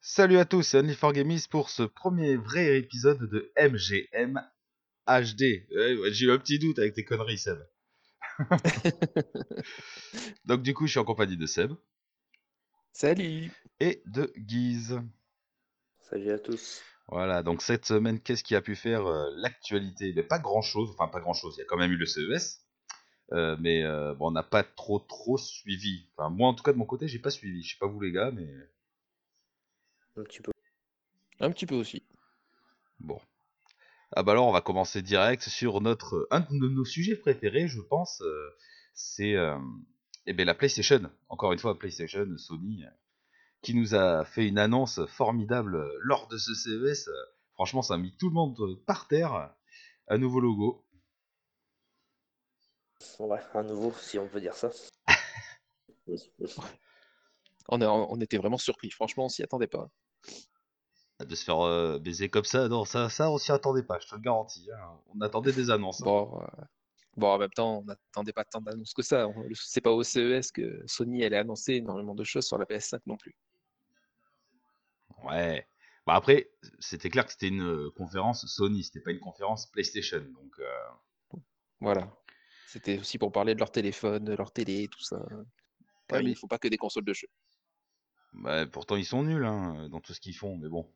Salut 0.00 0.38
à 0.38 0.44
tous, 0.44 0.62
c'est 0.62 0.80
Only4Gamies 0.80 1.48
pour 1.48 1.70
ce 1.70 1.82
premier 1.82 2.36
vrai 2.36 2.78
épisode 2.78 3.30
de 3.30 3.50
MGM 3.58 4.40
HD. 5.06 5.66
J'ai 6.10 6.26
eu 6.26 6.30
un 6.30 6.38
petit 6.38 6.58
doute 6.58 6.78
avec 6.78 6.94
tes 6.94 7.04
conneries, 7.04 7.38
Seb. 7.38 7.58
Donc 10.44 10.62
du 10.62 10.74
coup, 10.74 10.86
je 10.86 10.92
suis 10.92 11.00
en 11.00 11.04
compagnie 11.04 11.36
de 11.36 11.46
Seb. 11.46 11.72
Salut 12.92 13.50
Et 13.80 14.02
de 14.06 14.32
Guise. 14.36 15.00
Salut 16.00 16.30
à 16.30 16.38
tous. 16.38 16.82
Voilà, 17.08 17.42
donc 17.42 17.62
cette 17.62 17.84
semaine, 17.84 18.20
qu'est-ce 18.20 18.42
qui 18.44 18.54
a 18.54 18.62
pu 18.62 18.74
faire 18.74 19.06
euh, 19.06 19.30
l'actualité? 19.36 20.12
Pas 20.22 20.38
grand-chose, 20.38 20.90
enfin 20.92 21.08
pas 21.08 21.20
grand-chose, 21.20 21.54
il 21.56 21.60
y 21.60 21.62
a 21.62 21.66
quand 21.66 21.76
même 21.76 21.92
eu 21.92 21.96
le 21.96 22.06
CES. 22.06 22.60
Euh, 23.32 23.56
mais 23.60 23.82
euh, 23.84 24.14
bon, 24.14 24.28
on 24.28 24.30
n'a 24.32 24.42
pas 24.42 24.62
trop 24.62 24.98
trop 24.98 25.36
suivi. 25.38 26.06
Enfin, 26.16 26.28
moi 26.30 26.48
en 26.48 26.54
tout 26.54 26.62
cas 26.62 26.72
de 26.72 26.78
mon 26.78 26.84
côté, 26.86 27.08
j'ai 27.08 27.18
pas 27.18 27.30
suivi. 27.30 27.62
Je 27.62 27.72
sais 27.72 27.78
pas 27.78 27.86
vous 27.86 28.00
les 28.00 28.12
gars, 28.12 28.30
mais 28.30 28.48
Un 30.16 30.22
petit 30.24 30.40
peu. 30.40 30.52
Un 31.40 31.50
petit 31.50 31.66
peu 31.66 31.74
aussi. 31.74 32.02
bon. 33.00 33.20
Ah 34.14 34.22
bah 34.22 34.32
alors, 34.32 34.46
on 34.46 34.52
va 34.52 34.60
commencer 34.60 35.00
direct 35.02 35.42
sur 35.48 35.80
notre 35.80 36.28
un 36.30 36.40
de 36.40 36.68
nos 36.68 36.84
sujets 36.84 37.16
préférés, 37.16 37.66
je 37.68 37.80
pense. 37.80 38.20
euh, 38.22 38.50
c'est 38.94 39.34
euh, 39.36 39.58
eh 40.26 40.34
ben, 40.34 40.44
la 40.46 40.54
PlayStation. 40.54 41.10
Encore 41.30 41.52
une 41.52 41.58
fois, 41.58 41.78
PlayStation, 41.78 42.26
Sony, 42.36 42.84
euh, 42.84 42.88
qui 43.62 43.74
nous 43.74 43.94
a 43.94 44.24
fait 44.24 44.46
une 44.46 44.58
annonce 44.58 45.04
formidable 45.06 45.76
euh, 45.76 45.88
lors 46.02 46.28
de 46.28 46.36
ce 46.38 46.54
CES. 46.54 47.08
Euh, 47.08 47.12
Franchement, 47.54 47.82
ça 47.82 47.94
a 47.94 47.98
mis 47.98 48.16
tout 48.16 48.28
le 48.28 48.34
monde 48.34 48.58
euh, 48.60 48.82
par 48.86 49.06
terre. 49.08 49.54
Un 50.08 50.18
nouveau 50.18 50.40
logo. 50.40 50.84
Ouais, 53.18 53.38
à 53.54 53.62
nouveau, 53.62 53.92
si 54.00 54.18
on 54.18 54.26
peut 54.28 54.40
dire 54.40 54.54
ça. 54.54 54.70
On, 57.68 57.80
a- 57.80 57.88
on 57.88 58.20
était 58.20 58.38
vraiment 58.38 58.58
surpris. 58.58 58.90
Franchement, 58.90 59.26
on 59.26 59.28
s'y 59.28 59.42
attendait 59.42 59.68
pas. 59.68 59.88
De 61.24 61.34
se 61.36 61.44
faire 61.44 61.60
euh, 61.60 61.98
baiser 62.00 62.28
comme 62.28 62.44
ça, 62.44 62.68
non, 62.68 62.84
ça, 62.84 63.08
ça 63.08 63.30
on 63.30 63.38
s'y 63.38 63.52
attendait 63.52 63.84
pas, 63.84 63.98
je 64.00 64.08
te 64.08 64.14
le 64.16 64.20
garantis. 64.20 64.68
hein. 64.76 64.98
On 65.14 65.20
attendait 65.20 65.52
des 65.52 65.70
annonces. 65.70 66.00
hein. 66.00 66.04
Bon, 66.06 66.40
euh, 66.42 66.46
bon, 67.16 67.28
en 67.28 67.38
même 67.38 67.50
temps, 67.50 67.78
on 67.78 67.84
n'attendait 67.84 68.32
pas 68.32 68.44
tant 68.44 68.60
d'annonces 68.60 68.92
que 68.92 69.02
ça. 69.02 69.28
On- 69.28 69.44
C'est 69.54 69.80
pas 69.80 69.92
au 69.92 70.02
CES 70.02 70.50
que 70.50 70.82
Sony 70.86 71.24
allait 71.24 71.36
annoncer 71.36 71.74
énormément 71.74 72.16
de 72.16 72.24
choses 72.24 72.46
sur 72.46 72.58
la 72.58 72.66
PS5 72.66 73.00
non 73.06 73.16
plus. 73.16 73.36
Ouais. 75.24 75.66
Bah 76.06 76.14
après, 76.14 76.50
c'était 76.80 77.10
clair 77.10 77.24
que 77.26 77.32
c'était 77.32 77.48
une 77.48 77.62
euh, 77.62 77.90
conférence 77.96 78.44
Sony, 78.46 78.82
c'était 78.82 79.00
pas 79.00 79.12
une 79.12 79.20
conférence 79.20 79.70
PlayStation. 79.70 80.20
Donc, 80.20 80.58
euh, 80.58 81.38
Voilà. 81.80 82.12
C'était 82.66 82.98
aussi 82.98 83.18
pour 83.18 83.30
parler 83.32 83.54
de 83.54 83.60
leur 83.60 83.70
téléphone, 83.70 84.24
de 84.24 84.34
leur 84.34 84.50
télé, 84.52 84.88
tout 84.88 85.02
ça. 85.02 85.24
Mais- 86.10 86.24
il 86.24 86.36
faut 86.36 86.46
pas 86.48 86.58
que 86.58 86.68
des 86.68 86.76
consoles 86.76 87.04
de 87.04 87.12
jeux. 87.14 87.28
bah, 88.34 88.66
pourtant, 88.66 88.96
ils 88.96 89.04
sont 89.04 89.22
nuls 89.22 89.44
hein, 89.44 89.88
dans 89.90 90.00
tout 90.00 90.12
ce 90.12 90.20
qu'ils 90.20 90.36
font, 90.36 90.56
mais 90.56 90.68
bon. 90.68 90.90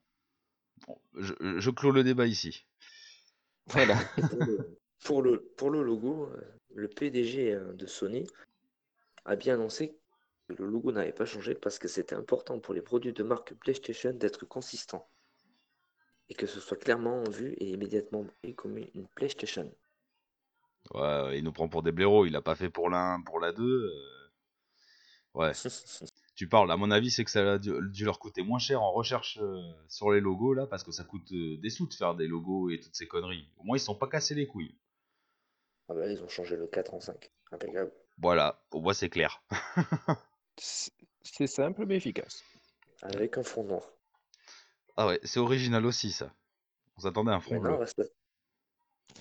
Bon, 0.86 0.98
je, 1.14 1.32
je 1.58 1.70
clôt 1.70 1.90
le 1.90 2.04
débat 2.04 2.26
ici. 2.26 2.66
Voilà. 3.66 3.96
Pour, 4.30 4.42
le, 4.44 4.78
pour, 5.04 5.22
le, 5.22 5.42
pour 5.56 5.70
le 5.70 5.82
logo, 5.82 6.24
euh, 6.26 6.58
le 6.74 6.88
PDG 6.88 7.58
de 7.74 7.86
Sony 7.86 8.26
a 9.24 9.36
bien 9.36 9.54
annoncé 9.54 9.90
que 9.90 9.94
le 10.48 10.66
logo 10.66 10.92
n'avait 10.92 11.12
pas 11.12 11.24
changé 11.24 11.54
parce 11.54 11.78
que 11.78 11.88
c'était 11.88 12.14
important 12.14 12.58
pour 12.60 12.74
les 12.74 12.82
produits 12.82 13.12
de 13.12 13.22
marque 13.22 13.54
PlayStation 13.54 14.12
d'être 14.12 14.44
consistants. 14.46 15.08
Et 16.28 16.34
que 16.34 16.46
ce 16.46 16.60
soit 16.60 16.76
clairement 16.76 17.24
vu 17.24 17.54
et 17.58 17.70
immédiatement 17.70 18.24
pris 18.42 18.54
comme 18.54 18.78
une 18.78 19.08
PlayStation. 19.14 19.72
Ouais, 20.94 21.38
il 21.38 21.44
nous 21.44 21.52
prend 21.52 21.68
pour 21.68 21.82
des 21.82 21.92
blaireaux, 21.92 22.26
il 22.26 22.36
a 22.36 22.42
pas 22.42 22.54
fait 22.56 22.70
pour 22.70 22.90
l'un, 22.90 23.20
pour 23.22 23.40
la 23.40 23.52
deux. 23.52 23.64
euh, 23.84 24.30
Ouais, 25.34 25.52
tu 26.34 26.48
parles, 26.48 26.70
à 26.72 26.76
mon 26.76 26.90
avis, 26.90 27.10
c'est 27.10 27.24
que 27.24 27.30
ça 27.30 27.52
a 27.52 27.58
dû, 27.58 27.70
dû 27.90 28.04
leur 28.04 28.18
coûter 28.18 28.42
moins 28.42 28.58
cher 28.58 28.82
en 28.82 28.90
recherche 28.92 29.38
euh, 29.40 29.60
sur 29.88 30.10
les 30.10 30.20
logos 30.20 30.54
là, 30.54 30.66
parce 30.66 30.82
que 30.82 30.92
ça 30.92 31.04
coûte 31.04 31.30
euh, 31.32 31.58
des 31.58 31.70
sous 31.70 31.86
de 31.86 31.94
faire 31.94 32.14
des 32.14 32.26
logos 32.26 32.70
et 32.70 32.80
toutes 32.80 32.94
ces 32.96 33.06
conneries. 33.06 33.48
Au 33.58 33.64
moins, 33.64 33.76
ils 33.76 33.80
sont 33.80 33.94
pas 33.94 34.08
cassés 34.08 34.34
les 34.34 34.46
couilles. 34.46 34.74
Ah 35.88 35.94
bah, 35.94 36.06
ils 36.06 36.22
ont 36.22 36.28
changé 36.28 36.54
le 36.56 36.68
4 36.68 36.94
en 36.94 37.00
5. 37.00 37.32
Impeccable. 37.50 37.92
Voilà, 38.18 38.62
au 38.72 38.80
moins, 38.80 38.92
c'est 38.94 39.08
clair. 39.08 39.42
C'est 40.58 41.46
simple 41.46 41.86
mais 41.86 41.96
efficace. 41.96 42.42
Avec 43.02 43.36
un 43.38 43.42
fond 43.42 43.64
noir. 43.64 43.82
Ah 44.96 45.06
ouais, 45.06 45.20
c'est 45.22 45.40
original 45.40 45.84
aussi 45.86 46.10
ça. 46.12 46.32
On 46.96 47.00
s'attendait 47.02 47.30
à 47.30 47.34
un 47.34 47.40
front 47.40 47.56
Maintenant, 47.56 47.76
bleu. 47.76 47.80
reste, 47.80 48.02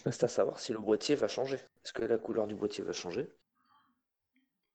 reste 0.05 0.23
à 0.23 0.27
savoir 0.27 0.59
si 0.59 0.71
le 0.71 0.79
boîtier 0.79 1.15
va 1.15 1.27
changer. 1.27 1.57
Est-ce 1.57 1.93
que 1.93 2.03
la 2.03 2.17
couleur 2.17 2.47
du 2.47 2.55
boîtier 2.55 2.83
va 2.83 2.93
changer? 2.93 3.29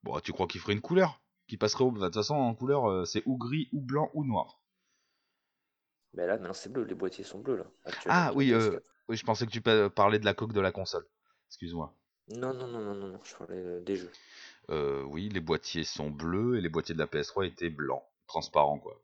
Bon, 0.03 0.19
tu 0.21 0.32
crois 0.32 0.47
qu'il 0.47 0.60
ferait 0.60 0.72
une 0.75 0.81
couleur? 0.81 1.22
Qui 1.48 1.56
passerait 1.56 1.84
au... 1.84 1.91
De 1.91 2.00
toute 2.04 2.15
façon, 2.15 2.34
en 2.34 2.54
couleur, 2.54 2.91
euh, 2.91 3.04
c'est 3.04 3.22
ou 3.27 3.37
gris, 3.37 3.69
ou 3.72 3.81
blanc, 3.81 4.10
ou 4.15 4.25
noir. 4.25 4.60
Mais 6.15 6.27
là, 6.27 6.37
maintenant, 6.37 6.53
c'est 6.53 6.71
bleu. 6.71 6.84
Les 6.84 6.94
boîtiers 6.94 7.25
sont 7.25 7.38
bleus, 7.41 7.56
là. 7.56 7.65
Ah 8.09 8.32
oui, 8.34 8.48
PS4. 8.50 8.75
euh, 8.75 8.81
oui, 9.09 9.16
je 9.16 9.25
pensais 9.25 9.47
que 9.47 9.50
tu 9.50 9.60
pa- 9.60 9.91
parlais 9.91 10.19
de 10.19 10.25
la 10.25 10.34
coque 10.34 10.53
de 10.53 10.60
la 10.60 10.72
console. 10.72 11.06
Excuse-moi. 11.48 11.94
Non, 12.28 12.54
non, 12.54 12.66
non, 12.69 12.81
non, 12.81 12.94
non, 12.94 13.09
non, 13.09 13.21
je 13.25 13.34
parlais 13.34 13.56
euh, 13.59 13.81
des 13.81 13.97
jeux. 13.97 14.10
Euh, 14.70 15.03
oui, 15.04 15.28
les 15.28 15.41
boîtiers 15.41 15.84
sont 15.84 16.10
bleus 16.10 16.56
et 16.56 16.60
les 16.60 16.69
boîtiers 16.69 16.94
de 16.94 17.00
la 17.00 17.06
PS3 17.06 17.47
étaient 17.47 17.70
blancs, 17.70 18.04
transparents 18.26 18.78
quoi. 18.78 19.00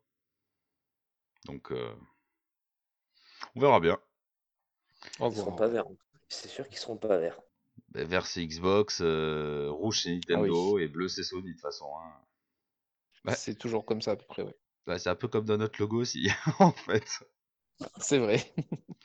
Donc, 1.45 1.71
euh, 1.71 1.93
on 3.55 3.59
verra 3.59 3.79
bien. 3.79 3.99
Ils 5.19 5.35
seront 5.35 5.55
pas 5.55 5.67
verts. 5.67 5.85
C'est 6.29 6.47
sûr 6.49 6.67
qu'ils 6.67 6.77
seront 6.77 6.97
pas 6.97 7.17
verts. 7.17 7.39
Ben, 7.89 8.07
Vert 8.07 8.25
c'est 8.25 8.45
Xbox, 8.45 8.99
euh, 9.01 9.69
rouge 9.69 10.01
c'est 10.03 10.13
Nintendo 10.13 10.71
Ah 10.71 10.73
oui. 10.73 10.83
et 10.83 10.87
bleu 10.87 11.07
c'est 11.07 11.23
Sony 11.23 11.49
de 11.49 11.51
toute 11.53 11.61
façon. 11.61 11.89
hein. 11.97 12.13
Ouais. 13.25 13.35
C'est 13.35 13.55
toujours 13.55 13.85
comme 13.85 14.01
ça 14.01 14.11
à 14.11 14.15
peu 14.15 14.25
près, 14.25 14.41
ouais. 14.43 14.55
Ouais, 14.87 14.99
c'est 14.99 15.09
un 15.09 15.15
peu 15.15 15.27
comme 15.27 15.45
dans 15.45 15.57
notre 15.57 15.79
logo 15.81 16.01
aussi, 16.01 16.29
en 16.59 16.71
fait. 16.71 17.05
C'est 17.99 18.17
vrai. 18.19 18.41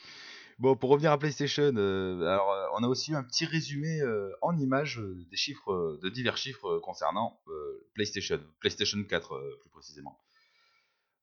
Bon, 0.62 0.76
pour 0.76 0.90
revenir 0.90 1.10
à 1.10 1.18
PlayStation, 1.18 1.74
euh, 1.74 2.20
alors 2.20 2.52
euh, 2.52 2.68
on 2.74 2.84
a 2.84 2.86
aussi 2.86 3.10
eu 3.10 3.16
un 3.16 3.24
petit 3.24 3.44
résumé 3.46 4.00
euh, 4.00 4.30
en 4.42 4.56
images 4.56 5.00
euh, 5.00 5.26
des 5.28 5.36
chiffres, 5.36 5.98
de 6.00 6.08
divers 6.08 6.36
chiffres 6.36 6.78
concernant 6.78 7.40
euh, 7.48 7.84
PlayStation, 7.94 8.40
PlayStation 8.60 9.02
4 9.02 9.32
euh, 9.32 9.58
plus 9.60 9.70
précisément. 9.70 10.16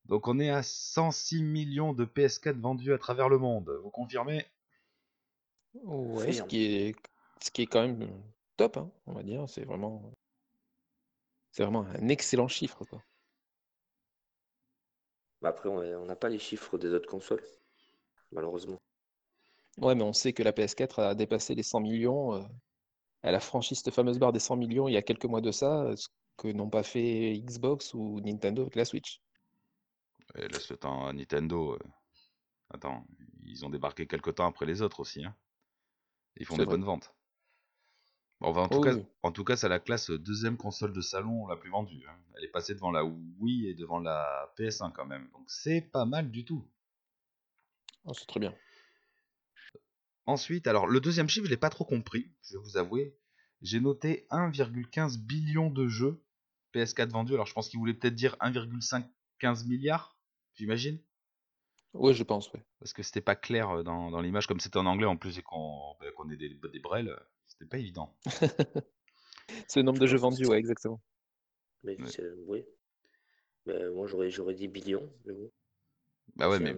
Donc 0.04 0.28
on 0.28 0.38
est 0.38 0.50
à 0.50 0.62
106 0.62 1.42
millions 1.42 1.94
de 1.94 2.04
PS4 2.04 2.60
vendus 2.60 2.92
à 2.92 2.98
travers 2.98 3.30
le 3.30 3.38
monde. 3.38 3.70
Vous 3.82 3.88
confirmez? 3.88 4.44
Ouais, 5.72 6.32
ce 6.32 6.42
qui 6.42 6.64
est, 6.74 6.96
ce 7.40 7.50
qui 7.50 7.62
est 7.62 7.66
quand 7.66 7.80
même 7.80 8.10
top, 8.58 8.76
hein, 8.76 8.90
on 9.06 9.14
va 9.14 9.22
dire. 9.22 9.48
C'est 9.48 9.64
vraiment, 9.64 10.12
c'est 11.50 11.62
vraiment 11.62 11.86
un 11.86 12.08
excellent 12.08 12.48
chiffre, 12.48 12.84
quoi. 12.84 13.02
Bah 15.40 15.48
après, 15.48 15.70
on 15.70 16.04
n'a 16.04 16.16
pas 16.16 16.28
les 16.28 16.38
chiffres 16.38 16.76
des 16.76 16.92
autres 16.92 17.08
consoles, 17.08 17.42
malheureusement. 18.32 18.78
Ouais, 19.80 19.94
mais 19.96 20.02
on 20.04 20.12
sait 20.12 20.32
que 20.32 20.42
la 20.44 20.52
PS4 20.52 21.00
a 21.00 21.14
dépassé 21.16 21.54
les 21.56 21.62
100 21.64 21.80
millions. 21.80 22.34
euh, 22.34 22.42
elle 23.22 23.34
a 23.34 23.40
franchi 23.40 23.74
cette 23.76 23.92
fameuse 23.94 24.18
barre 24.18 24.32
des 24.32 24.40
100 24.40 24.56
millions 24.56 24.88
il 24.88 24.92
y 24.94 24.96
a 24.98 25.02
quelques 25.02 25.24
mois 25.26 25.40
de 25.40 25.50
ça, 25.52 25.82
euh, 25.84 25.96
ce 25.96 26.08
que 26.36 26.48
n'ont 26.48 26.70
pas 26.70 26.82
fait 26.84 27.38
Xbox 27.40 27.94
ou 27.94 28.20
Nintendo 28.20 28.62
avec 28.62 28.76
la 28.76 28.84
Switch. 28.84 29.20
Et 30.34 30.48
Laisse 30.48 30.68
le 30.70 30.76
temps 30.76 31.06
à 31.06 31.12
Nintendo. 31.12 31.74
euh. 31.74 31.78
Attends, 32.70 33.04
ils 33.44 33.64
ont 33.64 33.70
débarqué 33.70 34.06
quelques 34.06 34.34
temps 34.36 34.46
après 34.46 34.66
les 34.66 34.82
autres 34.82 35.00
aussi. 35.00 35.24
Hein. 35.24 35.36
Ils 36.36 36.46
font 36.46 36.56
C'est 36.56 36.58
des 36.58 36.66
vrai. 36.66 36.76
bonnes 36.76 36.84
ventes. 36.84 37.14
Bon, 38.40 38.48
enfin, 38.48 38.62
en, 38.62 38.68
tout 38.68 38.78
Oh 38.78 38.80
cas, 38.80 38.94
oui. 38.94 39.06
en 39.22 39.32
tout 39.32 39.44
cas, 39.44 39.56
c'est 39.56 39.68
la 39.68 39.80
classe 39.80 40.10
deuxième 40.10 40.56
console 40.56 40.92
de 40.92 41.00
salon 41.00 41.46
la 41.46 41.56
plus 41.56 41.70
vendue. 41.70 42.04
hein. 42.08 42.16
Elle 42.36 42.44
est 42.44 42.48
passée 42.48 42.74
devant 42.74 42.90
la 42.90 43.04
Wii 43.04 43.68
et 43.68 43.74
devant 43.74 43.98
la 44.00 44.52
PS1 44.56 44.90
quand 44.90 45.06
même. 45.06 45.28
Donc 45.32 45.44
c'est 45.48 45.80
pas 45.82 46.04
mal 46.06 46.30
du 46.30 46.44
tout. 46.44 46.66
Oh, 48.04 48.12
c'est 48.14 48.26
très 48.26 48.40
bien. 48.40 48.54
Ensuite, 50.30 50.68
alors 50.68 50.86
le 50.86 51.00
deuxième 51.00 51.28
chiffre, 51.28 51.46
je 51.46 51.50
l'ai 51.50 51.56
pas 51.56 51.70
trop 51.70 51.84
compris, 51.84 52.30
je 52.44 52.56
vais 52.56 52.62
vous 52.62 52.76
avouer. 52.76 53.16
J'ai 53.62 53.80
noté 53.80 54.28
1,15 54.30 55.18
billion 55.18 55.70
de 55.70 55.88
jeux 55.88 56.22
PS4 56.72 57.10
vendus. 57.10 57.34
Alors 57.34 57.46
je 57.46 57.52
pense 57.52 57.68
qu'il 57.68 57.80
voulait 57.80 57.94
peut-être 57.94 58.14
dire 58.14 58.36
1,15 58.38 59.66
milliard, 59.66 60.16
j'imagine. 60.54 61.00
Ouais, 61.94 62.14
je 62.14 62.22
pense, 62.22 62.52
ouais. 62.52 62.62
Parce 62.78 62.92
que 62.92 63.02
c'était 63.02 63.20
pas 63.20 63.34
clair 63.34 63.70
euh, 63.70 63.82
dans, 63.82 64.12
dans 64.12 64.20
l'image, 64.20 64.46
comme 64.46 64.60
c'était 64.60 64.76
en 64.76 64.86
anglais 64.86 65.06
en 65.06 65.16
plus 65.16 65.36
et 65.36 65.42
qu'on 65.42 65.96
bah, 65.98 66.06
qu'on 66.16 66.30
ait 66.30 66.36
des, 66.36 66.50
des 66.72 66.78
brels, 66.78 67.08
euh, 67.08 67.16
c'était 67.48 67.66
pas 67.68 67.78
évident. 67.78 68.14
C'est 69.66 69.80
le 69.80 69.84
nombre 69.84 69.98
de 69.98 70.06
jeux 70.06 70.16
vendus, 70.18 70.46
ouais, 70.46 70.58
exactement. 70.58 71.00
Mais 71.82 72.00
Ouais. 72.00 72.06
c'est- 72.08 72.30
oui. 72.46 72.64
Mais 73.66 73.90
moi, 73.90 74.06
j'aurais 74.06 74.30
j'aurais 74.30 74.54
dit 74.54 74.68
billion, 74.68 75.10
mais 75.24 75.32
bon. 75.32 75.50
Bah 76.36 76.48
ouais, 76.48 76.60
mais. 76.60 76.76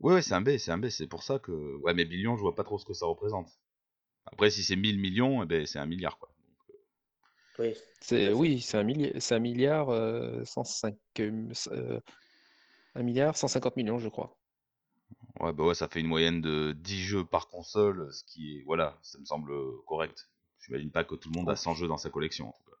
B. 0.00 0.04
Ouais, 0.04 0.14
ouais, 0.14 0.22
c'est 0.22 0.32
un 0.32 0.40
B, 0.40 0.56
c'est 0.56 0.70
un 0.70 0.78
B, 0.78 0.88
c'est 0.88 1.06
pour 1.06 1.22
ça 1.22 1.38
que. 1.38 1.52
Ouais, 1.82 1.92
mais 1.92 2.06
billion, 2.06 2.36
je 2.36 2.40
vois 2.40 2.54
pas 2.54 2.64
trop 2.64 2.78
ce 2.78 2.86
que 2.86 2.94
ça 2.94 3.04
représente. 3.06 3.50
Après, 4.26 4.50
si 4.50 4.64
c'est 4.64 4.76
1000 4.76 4.98
millions, 5.00 5.42
eh 5.42 5.46
ben, 5.46 5.66
c'est 5.66 5.78
un 5.80 5.86
milliard, 5.86 6.18
quoi. 6.18 6.30
Oui. 7.58 7.74
C'est, 8.00 8.32
fait. 8.32 8.32
oui, 8.32 8.60
c'est 8.60 8.76
un, 8.78 8.84
milli- 8.84 9.32
un 9.34 9.38
milliard, 9.38 9.88
euh, 9.90 10.44
105, 10.44 10.96
euh, 11.20 11.50
euh, 11.70 12.00
un 12.96 13.02
milliard 13.04 13.36
150 13.36 13.76
millions, 13.76 13.98
je 13.98 14.08
crois. 14.08 14.36
Ouais, 15.40 15.52
bah 15.54 15.64
ouais, 15.64 15.74
ça 15.74 15.88
fait 15.88 16.00
une 16.00 16.06
moyenne 16.08 16.42
de 16.42 16.72
10 16.72 17.02
jeux 17.02 17.24
par 17.24 17.48
console, 17.48 18.12
ce 18.12 18.22
qui 18.24 18.58
est. 18.58 18.62
Voilà, 18.64 18.98
ça 19.02 19.18
me 19.18 19.24
semble 19.24 19.52
correct. 19.86 20.28
J'imagine 20.60 20.90
pas 20.90 21.04
que 21.04 21.14
tout 21.14 21.30
le 21.30 21.38
monde 21.38 21.48
a 21.50 21.56
Oh. 21.56 21.56
100 21.56 21.74
jeux 21.74 21.88
dans 21.88 21.96
sa 21.98 22.10
collection, 22.10 22.48
en 22.48 22.52
tout 22.52 22.70
cas. 22.70 22.76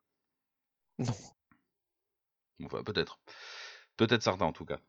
Non. 0.98 1.36
Enfin, 2.62 2.82
peut-être. 2.82 3.18
Peut-être 3.96 4.22
certains, 4.22 4.46
en 4.46 4.52
tout 4.52 4.66
cas. 4.66 4.80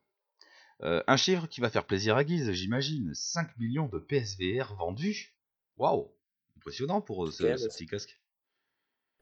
Euh, 0.84 1.04
un 1.08 1.18
chiffre 1.18 1.48
qui 1.48 1.60
va 1.62 1.70
faire 1.70 1.86
plaisir 1.86 2.16
à 2.16 2.24
Guise, 2.24 2.52
j'imagine. 2.52 3.14
5 3.14 3.58
millions 3.58 3.88
de 3.88 4.00
PSVR 4.00 4.76
vendus 4.76 5.36
Waouh 5.78 6.12
Impressionnant 6.58 7.02
pour 7.02 7.26
euh, 7.26 7.32
ce, 7.32 7.44
petit 7.44 7.88
casque. 7.88 8.22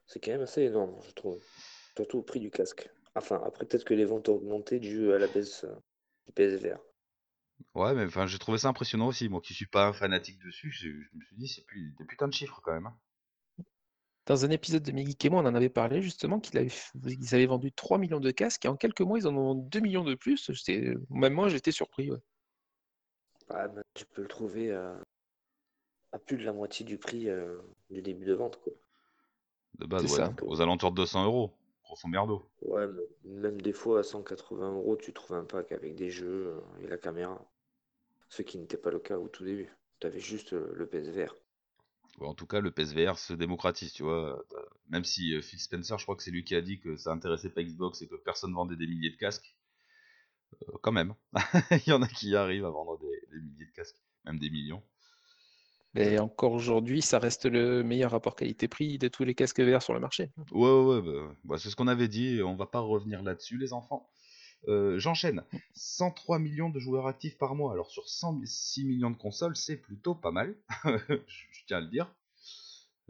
C'est 0.07 0.19
quand 0.23 0.31
même 0.31 0.41
assez 0.41 0.63
énorme, 0.63 0.95
je 1.07 1.11
trouve. 1.13 1.41
Surtout 1.95 2.19
au 2.19 2.23
prix 2.23 2.39
du 2.39 2.51
casque. 2.51 2.89
Enfin, 3.15 3.41
après, 3.45 3.65
peut-être 3.65 3.85
que 3.85 3.93
les 3.93 4.05
ventes 4.05 4.27
ont 4.27 4.35
augmenté 4.35 4.79
dû 4.79 5.13
à 5.13 5.17
la 5.17 5.27
baisse 5.27 5.63
euh, 5.63 5.75
du 6.25 6.33
PSVR. 6.33 6.79
Ouais, 7.73 7.93
mais 7.93 8.05
enfin, 8.05 8.25
j'ai 8.27 8.37
trouvé 8.37 8.57
ça 8.57 8.67
impressionnant 8.67 9.07
aussi. 9.07 9.29
Moi 9.29 9.41
qui 9.41 9.53
suis 9.53 9.65
pas 9.65 9.87
un 9.87 9.93
fanatique 9.93 10.39
dessus, 10.43 10.71
je, 10.71 10.89
je 10.89 11.17
me 11.17 11.23
suis 11.23 11.35
dit, 11.37 11.47
c'est 11.47 11.65
plus- 11.65 11.95
des 11.97 12.05
putains 12.05 12.27
de 12.27 12.33
chiffres 12.33 12.59
quand 12.61 12.73
même. 12.73 12.87
hein. 12.87 12.97
Dans 14.25 14.43
un 14.43 14.49
épisode 14.49 14.81
de 14.81 14.91
Meggeek 14.91 15.25
et 15.25 15.29
moi, 15.29 15.41
on 15.41 15.45
en 15.45 15.53
avait 15.53 15.69
parlé 15.69 16.01
justement 16.01 16.39
qu'ils 16.39 16.57
avaient, 16.57 16.71
ils 17.05 17.35
avaient 17.35 17.45
vendu 17.45 17.71
3 17.71 17.99
millions 17.99 18.19
de 18.19 18.31
casques 18.31 18.65
et 18.65 18.67
en 18.67 18.75
quelques 18.75 19.01
mois, 19.01 19.19
ils 19.19 19.27
en 19.27 19.35
ont 19.35 19.53
vendu 19.53 19.69
2 19.69 19.79
millions 19.81 20.03
de 20.03 20.15
plus. 20.15 20.51
J'étais- 20.51 20.95
Même 21.11 21.33
moi, 21.33 21.47
j'étais 21.49 21.71
surpris. 21.71 22.09
ouais. 22.11 22.17
Ah, 23.49 23.67
ben, 23.67 23.83
tu 23.93 24.05
peux 24.05 24.23
le 24.23 24.27
trouver 24.27 24.73
à, 24.73 24.99
à 26.11 26.17
plus 26.17 26.37
de 26.37 26.43
la 26.43 26.53
moitié 26.53 26.83
du 26.85 26.97
prix 26.97 27.29
euh, 27.29 27.57
du 27.91 28.01
début 28.01 28.25
de 28.25 28.33
vente, 28.33 28.59
quoi. 28.63 28.73
De 29.77 29.85
base, 29.85 30.19
ouais, 30.19 30.27
aux 30.41 30.61
alentours 30.61 30.91
de 30.91 30.95
200 30.95 31.25
euros. 31.25 31.51
Grosso 31.83 32.07
merdo. 32.07 32.49
Ouais, 32.63 32.87
mais 32.87 33.03
même 33.25 33.61
des 33.61 33.73
fois 33.73 33.99
à 33.99 34.03
180 34.03 34.71
euros, 34.73 34.95
tu 34.95 35.13
trouves 35.13 35.37
un 35.37 35.43
pack 35.45 35.71
avec 35.71 35.93
des 35.93 36.09
jeux 36.09 36.55
euh, 36.55 36.83
et 36.83 36.87
la 36.87 36.97
caméra. 36.97 37.45
Ce 38.29 38.41
qui 38.41 38.57
n'était 38.57 38.77
pas 38.77 38.89
le 38.89 38.99
cas 38.99 39.19
au 39.19 39.27
tout 39.27 39.45
début. 39.45 39.71
Tu 39.99 40.07
avais 40.07 40.19
juste 40.19 40.53
euh, 40.53 40.71
le 40.73 40.87
PSVR. 40.87 41.35
En 42.19 42.33
tout 42.33 42.45
cas, 42.47 42.59
le 42.61 42.71
PSVR 42.71 43.17
se 43.17 43.33
démocratise, 43.33 43.93
tu 43.93 44.03
vois. 44.03 44.37
euh, 44.53 44.65
Même 44.89 45.03
si 45.05 45.33
euh, 45.33 45.41
Phil 45.41 45.59
Spencer, 45.59 45.97
je 45.97 46.03
crois 46.03 46.15
que 46.17 46.23
c'est 46.23 46.31
lui 46.31 46.43
qui 46.43 46.55
a 46.55 46.61
dit 46.61 46.79
que 46.79 46.97
ça 46.97 47.11
intéressait 47.11 47.49
pas 47.49 47.63
Xbox 47.63 48.01
et 48.01 48.07
que 48.07 48.15
personne 48.15 48.53
vendait 48.53 48.75
des 48.75 48.87
milliers 48.87 49.11
de 49.11 49.17
casques. 49.17 49.55
Euh, 50.69 50.77
quand 50.81 50.91
même. 50.91 51.13
Il 51.85 51.89
y 51.89 51.93
en 51.93 52.01
a 52.01 52.07
qui 52.07 52.35
arrivent 52.35 52.65
à 52.65 52.69
vendre 52.69 52.99
des, 52.99 53.27
des 53.31 53.41
milliers 53.41 53.65
de 53.65 53.71
casques, 53.71 54.01
même 54.25 54.39
des 54.39 54.49
millions. 54.49 54.83
Mais 55.95 56.19
encore 56.19 56.51
aujourd'hui, 56.51 57.01
ça 57.01 57.17
reste 57.17 57.45
le 57.45 57.81
meilleur 57.83 58.11
rapport 58.11 58.35
qualité-prix 58.35 58.99
de 58.99 59.07
tous 59.07 59.23
les 59.23 59.33
casques 59.33 59.59
VR 59.61 59.81
sur 59.81 59.93
le 59.95 59.99
marché. 59.99 60.29
Ouais, 60.51 60.69
ouais, 60.69 60.99
ouais, 60.99 61.01
bah, 61.01 61.35
bah, 61.43 61.57
c'est 61.57 61.69
ce 61.69 61.75
qu'on 61.75 61.87
avait 61.87 62.07
dit, 62.07 62.41
on 62.43 62.55
va 62.55 62.65
pas 62.65 62.79
revenir 62.79 63.21
là-dessus, 63.23 63.57
les 63.57 63.73
enfants. 63.73 64.09
Euh, 64.67 64.97
J'enchaîne. 64.97 65.43
103 65.73 66.39
millions 66.39 66.69
de 66.69 66.79
joueurs 66.79 67.07
actifs 67.07 67.37
par 67.37 67.55
mois. 67.55 67.73
Alors 67.73 67.89
sur 67.89 68.09
106 68.09 68.85
millions 68.85 69.11
de 69.11 69.17
consoles, 69.17 69.55
c'est 69.55 69.77
plutôt 69.77 70.15
pas 70.15 70.31
mal. 70.31 70.55
je, 70.85 71.17
je 71.27 71.65
tiens 71.67 71.77
à 71.77 71.81
le 71.81 71.87
dire. 71.87 72.13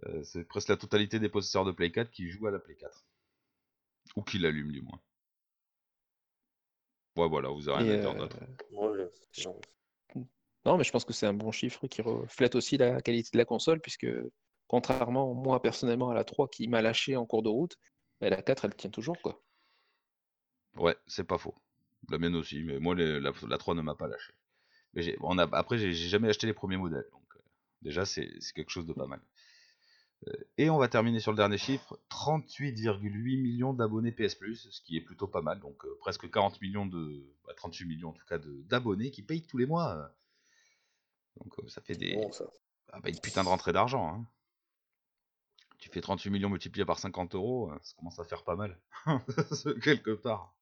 Euh, 0.06 0.24
c'est 0.24 0.44
presque 0.44 0.70
la 0.70 0.78
totalité 0.78 1.20
des 1.20 1.30
possesseurs 1.30 1.66
de 1.66 1.72
Play 1.72 1.92
4 1.92 2.12
qui 2.12 2.30
jouent 2.30 2.48
à 2.48 2.52
la 2.52 2.60
Play 2.60 2.76
4. 2.76 3.06
Ou 4.16 4.24
qui 4.24 4.38
l'allument 4.38 4.72
du 4.72 4.82
moins. 4.82 5.00
Ouais, 7.16 7.30
voilà, 7.30 7.50
vous 7.50 7.70
avez 7.70 7.84
rien 7.84 7.94
à 7.94 7.98
dire 8.02 8.12
euh, 8.12 8.18
d'autre. 8.18 8.38
Ouais, 8.72 9.10
non. 9.46 9.62
Non, 10.66 10.78
mais 10.78 10.84
je 10.84 10.92
pense 10.92 11.06
que 11.06 11.14
c'est 11.14 11.28
un 11.28 11.34
bon 11.34 11.52
chiffre 11.52 11.88
qui 11.88 12.02
reflète 12.02 12.56
aussi 12.56 12.78
la 12.78 13.02
qualité 13.02 13.30
de 13.34 13.38
la 13.38 13.46
console, 13.46 13.80
puisque 13.80 14.08
contrairement, 14.68 15.34
moi 15.34 15.62
personnellement, 15.62 16.10
à 16.10 16.14
la 16.14 16.24
3 16.24 16.50
qui 16.50 16.68
m'a 16.68 16.82
lâché 16.82 17.16
en 17.16 17.26
cours 17.26 17.44
de 17.44 17.50
route, 17.50 17.78
bah, 18.20 18.30
la 18.30 18.42
4, 18.42 18.66
elle 18.66 18.76
tient 18.76 18.90
toujours, 18.90 19.22
quoi. 19.22 19.45
Ouais, 20.76 20.96
c'est 21.08 21.24
pas 21.24 21.38
faux. 21.38 21.56
La 22.10 22.18
mienne 22.18 22.36
aussi, 22.36 22.64
mais 22.64 22.80
moi 22.80 22.96
les- 22.96 23.20
la, 23.20 23.32
la 23.48 23.58
3 23.58 23.76
ne 23.76 23.82
m'a 23.82 23.96
pas 23.96 24.08
lâché. 24.08 24.34
Mais 24.94 25.16
on 25.22 25.38
a, 25.38 25.44
après, 25.58 25.78
j'ai 25.78 25.94
jamais 25.94 26.30
acheté 26.30 26.48
les 26.48 26.54
premiers 26.54 26.78
modèles, 26.78 27.08
donc 27.12 27.24
euh, 27.36 27.40
déjà 27.82 28.06
c'est 28.06 28.30
quelque 28.56 28.70
chose 28.72 28.86
de 28.86 28.94
pas 28.94 29.08
mal. 29.08 29.22
Euh, 30.28 30.34
et 30.58 30.70
on 30.70 30.78
va 30.78 30.88
terminer 30.88 31.20
sur 31.20 31.32
le 31.32 31.38
dernier 31.38 31.58
chiffre 31.58 32.00
38,8 32.10 33.38
millions 33.42 33.74
d'abonnés 33.74 34.12
PS 34.12 34.36
Plus, 34.36 34.70
ce 34.72 34.82
qui 34.82 34.98
est 34.98 35.02
plutôt 35.02 35.28
pas 35.28 35.42
mal, 35.42 35.60
donc 35.60 35.84
euh, 35.86 35.98
presque 36.00 36.30
40 36.30 36.62
millions 36.62 36.86
de. 36.86 37.24
bah, 37.46 37.54
38 37.56 37.86
millions 37.86 38.10
en 38.10 38.14
tout 38.14 38.26
cas 38.26 38.38
de- 38.38 38.62
d'abonnés 38.64 39.12
qui 39.12 39.22
payent 39.24 39.46
tous 39.46 39.58
les 39.58 39.66
mois. 39.66 40.12
Donc 41.38 41.54
ça 41.70 41.82
fait 41.82 41.96
des. 41.96 42.14
Bon, 42.16 42.32
ça. 42.32 42.46
ah 42.94 43.00
bah, 43.00 43.10
une 43.10 43.20
putain 43.20 43.44
de 43.44 43.50
rentrée 43.50 43.74
d'argent. 43.74 44.08
Hein. 44.08 44.26
Tu 45.78 45.90
fais 45.90 46.02
38 46.02 46.30
millions 46.32 46.50
multiplié 46.50 46.86
par 46.86 47.00
50 47.00 47.36
euros, 47.36 47.72
ça 47.84 47.94
commence 47.98 48.18
à 48.20 48.24
faire 48.24 48.44
pas 48.44 48.56
mal. 48.56 48.80
Quelque 49.84 50.12
part. 50.12 50.54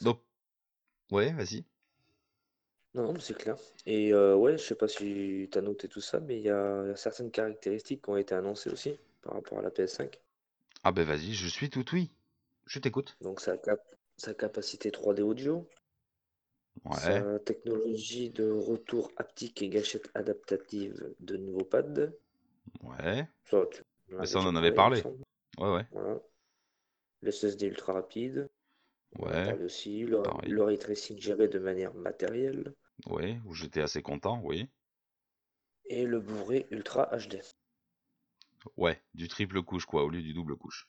Donc, 0.00 0.20
ouais, 1.12 1.32
vas-y. 1.34 1.64
Non, 2.92 3.02
non, 3.04 3.12
mais 3.14 3.20
c'est 3.20 3.32
clair. 3.32 3.56
Et 3.86 4.12
euh, 4.12 4.36
ouais, 4.36 4.58
je 4.58 4.62
sais 4.62 4.74
pas 4.74 4.88
si 4.88 5.48
tu 5.50 5.56
as 5.58 5.62
noté 5.62 5.88
tout 5.88 6.02
ça, 6.02 6.20
mais 6.20 6.36
il 6.36 6.42
y 6.42 6.50
a, 6.50 6.82
il 6.84 6.88
y 6.88 6.92
a 6.92 6.96
certaines 6.96 7.30
caractéristiques 7.30 8.02
qui 8.04 8.10
ont 8.10 8.16
été 8.18 8.34
annoncées 8.34 8.68
aussi 8.70 8.98
par 9.22 9.32
rapport 9.34 9.58
à 9.58 9.62
la 9.62 9.70
PS5. 9.70 10.20
Ah 10.82 10.90
ben 10.90 11.04
vas-y, 11.06 11.34
je 11.34 11.46
suis 11.46 11.70
tout 11.70 11.84
oui. 11.94 12.10
Je 12.66 12.80
t'écoute. 12.80 13.16
Donc 13.20 13.40
sa, 13.40 13.56
cap- 13.56 13.94
sa 14.16 14.34
capacité 14.34 14.90
3D 14.90 15.22
audio, 15.22 15.68
Ouais, 16.84 17.24
sa 17.24 17.38
technologie 17.38 18.28
de 18.28 18.50
retour 18.50 19.10
haptique 19.16 19.62
et 19.62 19.70
gâchette 19.70 20.10
adaptative 20.12 21.14
de 21.18 21.38
nouveaux 21.38 21.64
pads. 21.64 22.10
ouais, 22.82 23.28
Ça, 23.50 23.66
tu 23.72 23.82
Mais 24.18 24.26
l'avais 24.26 24.28
ça, 24.28 24.40
on 24.40 24.46
déjà 24.46 24.48
en 24.48 24.56
avait 24.56 24.72
parlé, 24.72 24.84
il 24.84 24.90
parlé. 24.90 24.90
me 24.90 24.94
semble. 24.94 25.24
ouais, 25.58 25.70
ouais, 25.72 25.86
Voilà. 25.90 26.20
Le 27.22 27.30
SSD 27.30 27.66
ultra 27.66 27.94
rapide. 27.94 28.48
Ouais, 29.16 29.58
aussi. 29.62 30.04
Le, 30.04 30.22
pareil. 30.22 30.50
le 30.50 30.62
ray 30.62 30.78
tracing 30.78 31.18
géré 31.18 31.48
de 31.48 31.58
manière 31.58 31.94
matérielle. 31.94 32.74
ouais, 33.06 33.40
où 33.46 33.54
j'étais 33.54 33.80
assez 33.80 34.02
content, 34.02 34.40
oui. 34.44 34.68
Et 35.86 36.04
le 36.04 36.20
Blu-ray 36.20 36.66
ultra 36.70 37.08
HD. 37.16 37.40
Ouais, 38.76 39.00
du 39.14 39.28
triple 39.28 39.62
couche 39.62 39.86
quoi, 39.86 40.04
au 40.04 40.10
lieu 40.10 40.20
du 40.20 40.34
double 40.34 40.56
couche. 40.56 40.88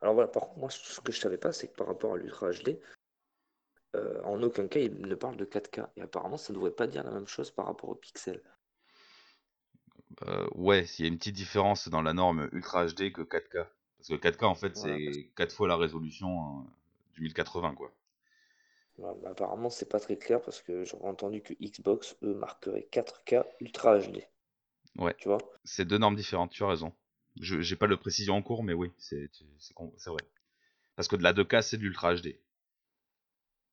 Alors 0.00 0.14
voilà, 0.14 0.28
par 0.28 0.48
contre, 0.48 0.58
moi, 0.58 0.70
ce 0.70 1.00
que 1.00 1.12
je 1.12 1.20
savais 1.20 1.38
pas, 1.38 1.52
c'est 1.52 1.68
que 1.68 1.76
par 1.76 1.86
rapport 1.86 2.14
à 2.14 2.16
l'Ultra 2.16 2.50
HD, 2.50 2.78
euh, 3.94 4.20
en 4.24 4.42
aucun 4.42 4.66
cas, 4.66 4.80
il 4.80 5.00
ne 5.00 5.14
parle 5.14 5.36
de 5.36 5.44
4K. 5.44 5.88
Et 5.96 6.02
apparemment, 6.02 6.36
ça 6.36 6.52
ne 6.52 6.58
devrait 6.58 6.74
pas 6.74 6.86
dire 6.86 7.04
la 7.04 7.12
même 7.12 7.28
chose 7.28 7.50
par 7.50 7.66
rapport 7.66 7.88
au 7.88 7.94
pixel. 7.94 8.42
Euh, 10.22 10.46
ouais, 10.54 10.84
s'il 10.84 11.04
y 11.04 11.08
a 11.08 11.10
une 11.10 11.18
petite 11.18 11.36
différence 11.36 11.88
dans 11.88 12.02
la 12.02 12.12
norme 12.12 12.48
Ultra 12.52 12.86
HD 12.86 13.12
que 13.12 13.22
4K. 13.22 13.66
Parce 13.96 14.08
que 14.08 14.14
4K 14.14 14.44
en 14.44 14.54
fait 14.54 14.76
c'est 14.76 15.30
4 15.34 15.54
fois 15.54 15.66
la 15.66 15.76
résolution 15.76 16.60
euh, 16.60 16.62
du 17.14 17.22
1080 17.22 17.74
quoi. 17.74 17.94
Bah, 18.98 19.14
apparemment, 19.26 19.70
c'est 19.70 19.88
pas 19.88 20.00
très 20.00 20.16
clair 20.18 20.42
parce 20.42 20.60
que 20.60 20.82
j'aurais 20.84 21.06
entendu 21.08 21.42
que 21.42 21.54
Xbox, 21.54 22.16
eux, 22.24 22.34
marquerait 22.34 22.88
4K 22.90 23.44
Ultra 23.60 23.98
HD. 24.00 24.26
Ouais, 24.98 25.16
Tu 25.16 25.28
vois? 25.28 25.38
c'est 25.64 25.84
deux 25.84 25.98
normes 25.98 26.16
différentes, 26.16 26.50
tu 26.52 26.64
as 26.64 26.68
raison. 26.68 26.92
Je 27.40 27.60
j'ai 27.60 27.76
pas 27.76 27.86
le 27.86 27.96
précision 27.96 28.34
en 28.36 28.42
cours, 28.42 28.64
mais 28.64 28.72
oui, 28.74 28.92
c'est 28.98 29.30
c'est 29.58 30.10
vrai. 30.10 30.24
Parce 30.96 31.08
que 31.08 31.16
de 31.16 31.22
la 31.24 31.32
2K 31.32 31.62
c'est 31.62 31.78
de 31.78 31.82
l'Ultra 31.84 32.14
HD, 32.16 32.40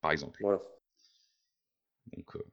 par 0.00 0.12
exemple. 0.12 0.40
Voilà. 0.40 0.62
Donc, 2.16 2.36
euh, 2.36 2.44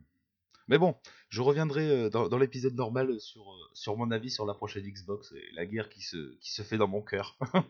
Mais 0.70 0.78
bon, 0.80 0.96
je 1.30 1.42
reviendrai 1.42 1.90
euh, 1.90 2.10
dans, 2.12 2.30
dans 2.30 2.38
l'épisode 2.40 2.76
normal 2.76 3.20
sur, 3.22 3.44
euh, 3.54 3.70
sur 3.74 3.98
mon 3.98 4.12
avis 4.12 4.32
sur 4.32 4.46
la 4.46 4.54
prochaine 4.56 4.86
Xbox 4.86 5.34
et 5.34 5.52
la 5.54 5.66
guerre 5.68 5.90
qui 5.90 6.02
se, 6.02 6.36
qui 6.40 6.52
se 6.54 6.64
fait 6.64 6.78
dans 6.78 6.88
mon 6.90 7.02
cœur. 7.04 7.38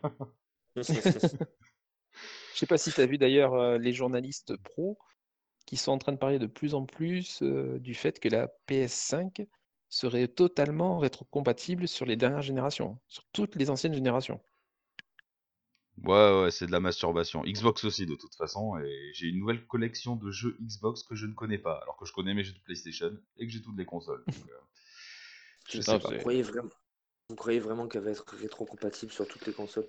Je 2.54 2.58
sais 2.58 2.66
pas 2.66 2.78
si 2.78 2.92
tu 2.92 3.00
as 3.00 3.06
vu 3.06 3.18
d'ailleurs 3.18 3.54
euh, 3.54 3.78
les 3.78 3.92
journalistes 3.92 4.56
pros 4.56 4.98
qui 5.66 5.76
sont 5.76 5.92
en 5.92 5.98
train 5.98 6.12
de 6.12 6.18
parler 6.18 6.38
de 6.38 6.46
plus 6.46 6.74
en 6.74 6.84
plus 6.84 7.42
euh, 7.42 7.78
du 7.78 7.94
fait 7.94 8.18
que 8.18 8.28
la 8.28 8.48
PS5 8.66 9.46
serait 9.88 10.28
totalement 10.28 10.98
rétrocompatible 10.98 11.88
sur 11.88 12.06
les 12.06 12.16
dernières 12.16 12.42
générations, 12.42 12.98
sur 13.08 13.24
toutes 13.32 13.56
les 13.56 13.70
anciennes 13.70 13.94
générations. 13.94 14.40
Ouais, 16.04 16.42
ouais, 16.42 16.50
c'est 16.50 16.66
de 16.66 16.72
la 16.72 16.80
masturbation. 16.80 17.42
Xbox 17.42 17.84
aussi, 17.84 18.06
de 18.06 18.14
toute 18.14 18.34
façon, 18.34 18.78
et 18.78 19.10
j'ai 19.12 19.26
une 19.26 19.38
nouvelle 19.38 19.66
collection 19.66 20.16
de 20.16 20.30
jeux 20.30 20.56
Xbox 20.62 21.02
que 21.02 21.14
je 21.14 21.26
ne 21.26 21.34
connais 21.34 21.58
pas, 21.58 21.78
alors 21.82 21.96
que 21.96 22.06
je 22.06 22.12
connais 22.12 22.32
mes 22.32 22.42
jeux 22.42 22.54
de 22.54 22.60
PlayStation 22.60 23.12
et 23.36 23.46
que 23.46 23.52
j'ai 23.52 23.60
toutes 23.60 23.76
les 23.76 23.84
consoles. 23.84 24.24
donc, 24.26 24.48
euh, 24.48 24.54
je 25.68 25.80
sais 25.82 25.98
pas. 25.98 26.08
Vous 26.08 26.18
croyez 26.18 26.42
vraiment, 26.42 26.70
vous 27.28 27.36
croyez 27.36 27.60
vraiment 27.60 27.86
qu'elle 27.86 28.02
va 28.02 28.10
être 28.10 28.24
rétrocompatible 28.34 29.12
sur 29.12 29.28
toutes 29.28 29.46
les 29.46 29.52
consoles? 29.52 29.88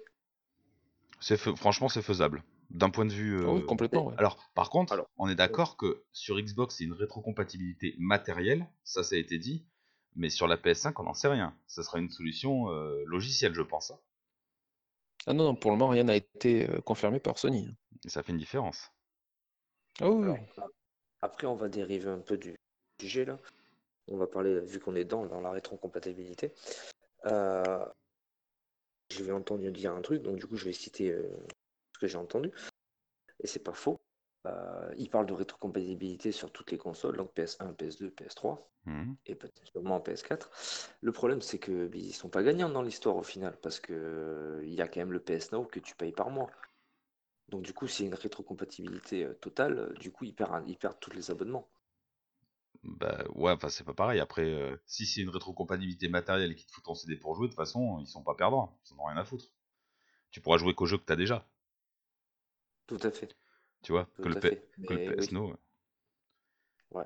C'est 1.21 1.37
franchement, 1.37 1.87
c'est 1.87 2.01
faisable. 2.01 2.43
D'un 2.71 2.89
point 2.89 3.05
de 3.05 3.11
vue. 3.13 3.37
Oui, 3.45 3.61
euh, 3.61 3.65
complètement. 3.65 4.07
ouais. 4.07 4.15
Alors, 4.17 4.37
par 4.53 4.69
contre, 4.69 4.93
Alors, 4.93 5.07
on 5.17 5.29
est 5.29 5.35
d'accord 5.35 5.77
que 5.77 6.03
sur 6.13 6.39
Xbox, 6.39 6.75
c'est 6.77 6.83
une 6.83 6.93
rétrocompatibilité 6.93 7.95
matérielle, 7.99 8.67
ça, 8.83 9.03
ça 9.03 9.15
a 9.15 9.19
été 9.19 9.37
dit, 9.37 9.65
mais 10.15 10.29
sur 10.29 10.47
la 10.47 10.57
PS5, 10.57 10.93
on 10.97 11.03
n'en 11.03 11.13
sait 11.13 11.27
rien. 11.27 11.55
Ça 11.67 11.83
sera 11.83 11.99
une 11.99 12.09
solution 12.09 12.69
euh, 12.71 13.03
logicielle, 13.05 13.53
je 13.53 13.61
pense. 13.61 13.91
hein. 13.91 13.99
Ah 15.27 15.33
non, 15.33 15.43
non, 15.43 15.55
pour 15.55 15.69
le 15.71 15.77
moment, 15.77 15.91
rien 15.91 16.03
n'a 16.05 16.15
été 16.15 16.67
euh, 16.69 16.81
confirmé 16.81 17.19
par 17.19 17.37
Sony. 17.37 17.75
Et 18.05 18.09
ça 18.09 18.23
fait 18.23 18.31
une 18.31 18.39
différence. 18.39 18.89
Ah 19.99 20.09
oui, 20.09 20.23
alors, 20.23 20.39
après, 21.21 21.45
on 21.45 21.55
va 21.55 21.69
dériver 21.69 22.09
un 22.09 22.19
peu 22.19 22.37
du 22.37 22.55
sujet 22.99 23.25
là. 23.25 23.37
On 24.07 24.17
va 24.17 24.25
parler, 24.27 24.59
vu 24.61 24.79
qu'on 24.79 24.95
est 24.95 25.05
dans, 25.05 25.25
dans 25.27 25.41
la 25.41 25.51
rétrocompatibilité. 25.51 26.51
Euh, 27.27 27.85
je 29.11 29.23
vais 29.23 29.31
entendre 29.31 29.67
dire 29.69 29.93
un 29.93 30.01
truc, 30.01 30.21
donc 30.21 30.37
du 30.37 30.47
coup, 30.47 30.55
je 30.55 30.65
vais 30.65 30.73
citer 30.73 31.11
euh, 31.11 31.23
ce 31.93 31.99
que 31.99 32.07
j'ai 32.07 32.17
entendu. 32.17 32.51
Et 33.39 33.47
c'est 33.47 33.63
pas 33.63 33.73
faux. 33.73 33.99
Euh, 34.47 34.93
il 34.97 35.09
parle 35.09 35.27
de 35.27 35.33
rétrocompatibilité 35.33 36.31
sur 36.31 36.51
toutes 36.51 36.71
les 36.71 36.77
consoles, 36.77 37.17
donc 37.17 37.33
PS1, 37.35 37.73
PS2, 37.73 38.09
PS3 38.09 38.67
Mhm. 38.85 39.15
et 39.27 39.35
potentiellement 39.35 39.99
PS4. 39.99 40.49
Le 41.01 41.11
problème, 41.11 41.41
c'est 41.41 41.59
que 41.59 41.87
ben, 41.87 42.01
ils 42.01 42.13
sont 42.13 42.29
pas 42.29 42.41
gagnants 42.41 42.69
dans 42.69 42.81
l'histoire 42.81 43.15
au 43.15 43.23
final, 43.23 43.55
parce 43.61 43.79
que 43.79 43.93
euh, 43.93 44.61
il 44.65 44.73
y 44.73 44.81
a 44.81 44.87
quand 44.87 44.99
même 45.01 45.13
le 45.13 45.19
PS 45.19 45.51
Now 45.51 45.65
que 45.65 45.79
tu 45.79 45.95
payes 45.95 46.11
par 46.13 46.31
mois. 46.31 46.49
Donc 47.49 47.61
du 47.61 47.73
coup, 47.73 47.87
s'il 47.87 48.05
y 48.05 48.07
a 48.07 48.11
une 48.11 48.17
rétrocompatibilité 48.17 49.25
euh, 49.25 49.33
totale, 49.33 49.93
du 49.99 50.11
coup, 50.11 50.25
ils 50.25 50.33
perdent, 50.33 50.67
ils 50.67 50.77
perdent 50.77 50.99
tous 50.99 51.11
les 51.11 51.29
abonnements. 51.29 51.69
Bah 52.83 53.23
ouais, 53.35 53.51
enfin 53.51 53.69
c'est 53.69 53.83
pas 53.83 53.93
pareil. 53.93 54.19
Après, 54.19 54.43
euh, 54.45 54.75
si 54.85 55.05
c'est 55.05 55.21
une 55.21 55.29
rétrocompatibilité 55.29 56.09
matérielle 56.09 56.55
qui 56.55 56.65
te 56.65 56.71
fout 56.71 56.83
ton 56.83 56.95
CD 56.95 57.15
pour 57.15 57.35
jouer, 57.35 57.47
de 57.47 57.51
toute 57.51 57.57
façon, 57.57 57.99
ils 57.99 58.07
sont 58.07 58.23
pas 58.23 58.35
perdants. 58.35 58.79
Ils 58.89 58.93
en 58.93 58.99
ont 58.99 59.05
rien 59.05 59.17
à 59.17 59.25
foutre. 59.25 59.45
Tu 60.31 60.41
pourras 60.41 60.57
jouer 60.57 60.75
qu'au 60.75 60.87
jeu 60.87 60.97
que 60.97 61.05
t'as 61.05 61.17
déjà. 61.17 61.47
Tout 62.85 62.99
à 63.01 63.11
fait. 63.11 63.35
Tu 63.83 63.91
vois, 63.91 64.05
Tout 64.15 64.23
que 64.23 64.29
le, 64.29 64.39
fait. 64.41 64.69
que 64.87 64.93
le 64.93 64.99
Mais 64.99 65.15
PS 65.15 65.31
oui, 65.31 65.33
Now. 65.33 65.57
ouais. 66.91 67.05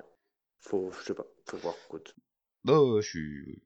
Faut, 0.60 0.90
je 0.92 1.04
sais 1.04 1.14
pas, 1.14 1.26
faut 1.46 1.56
voir. 1.58 1.74
Écoute. 1.86 2.14
Bah 2.64 2.82
ouais, 2.82 3.02
je 3.02 3.08
suis. 3.08 3.62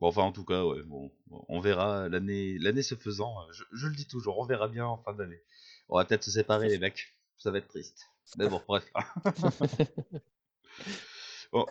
Bon, 0.00 0.08
enfin 0.08 0.22
en 0.22 0.32
tout 0.32 0.44
cas, 0.44 0.64
ouais, 0.64 0.82
bon, 0.84 1.12
on 1.48 1.60
verra 1.60 2.08
l'année 2.08 2.58
l'année 2.58 2.82
se 2.82 2.94
faisant. 2.94 3.34
Je, 3.52 3.64
je 3.72 3.86
le 3.88 3.94
dis 3.94 4.06
toujours, 4.06 4.38
on 4.38 4.46
verra 4.46 4.68
bien 4.68 4.86
en 4.86 4.98
fin 4.98 5.12
d'année. 5.14 5.42
On 5.88 5.96
va 5.98 6.04
peut-être 6.04 6.24
se 6.24 6.30
séparer 6.30 6.68
les 6.68 6.78
mecs. 6.78 7.14
Ça 7.38 7.50
va 7.50 7.58
être 7.58 7.68
triste. 7.68 8.08
Mais 8.36 8.48
bon, 8.48 8.62
bref. 8.68 8.84
Bon, 11.52 11.66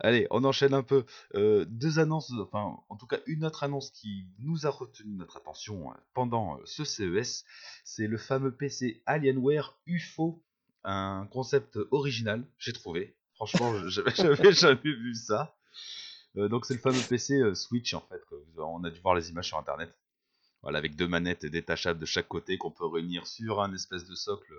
allez, 0.00 0.26
on 0.30 0.44
enchaîne 0.44 0.74
un 0.74 0.82
peu. 0.82 1.04
Euh, 1.34 1.64
deux 1.68 1.98
annonces, 1.98 2.32
enfin, 2.40 2.78
en 2.88 2.96
tout 2.96 3.06
cas, 3.06 3.18
une 3.26 3.44
autre 3.44 3.64
annonce 3.64 3.90
qui 3.90 4.26
nous 4.38 4.66
a 4.66 4.70
retenu 4.70 5.14
notre 5.14 5.36
attention 5.38 5.90
euh, 5.90 5.94
pendant 6.14 6.56
euh, 6.56 6.62
ce 6.64 6.84
CES, 6.84 7.44
c'est 7.84 8.06
le 8.06 8.16
fameux 8.16 8.54
PC 8.54 9.02
Alienware 9.06 9.76
UFO, 9.86 10.42
un 10.84 11.26
concept 11.32 11.78
original, 11.90 12.46
j'ai 12.58 12.72
trouvé. 12.72 13.16
Franchement, 13.34 13.88
j'avais 13.88 14.52
jamais 14.52 14.80
vu 14.82 15.14
ça. 15.14 15.54
Donc, 16.34 16.66
c'est 16.66 16.74
le 16.74 16.80
fameux 16.80 17.00
PC 17.08 17.54
Switch, 17.54 17.94
en 17.94 18.00
fait. 18.00 18.22
on 18.58 18.84
a 18.84 18.90
dû 18.90 19.00
voir 19.00 19.14
les 19.16 19.30
images 19.30 19.48
sur 19.48 19.58
internet. 19.58 19.92
Voilà, 20.62 20.78
avec 20.78 20.94
deux 20.94 21.08
manettes 21.08 21.46
détachables 21.46 21.98
de 21.98 22.06
chaque 22.06 22.28
côté 22.28 22.58
qu'on 22.58 22.70
peut 22.70 22.86
réunir 22.86 23.26
sur 23.26 23.60
un 23.60 23.72
espèce 23.74 24.04
de 24.04 24.14
socle 24.14 24.52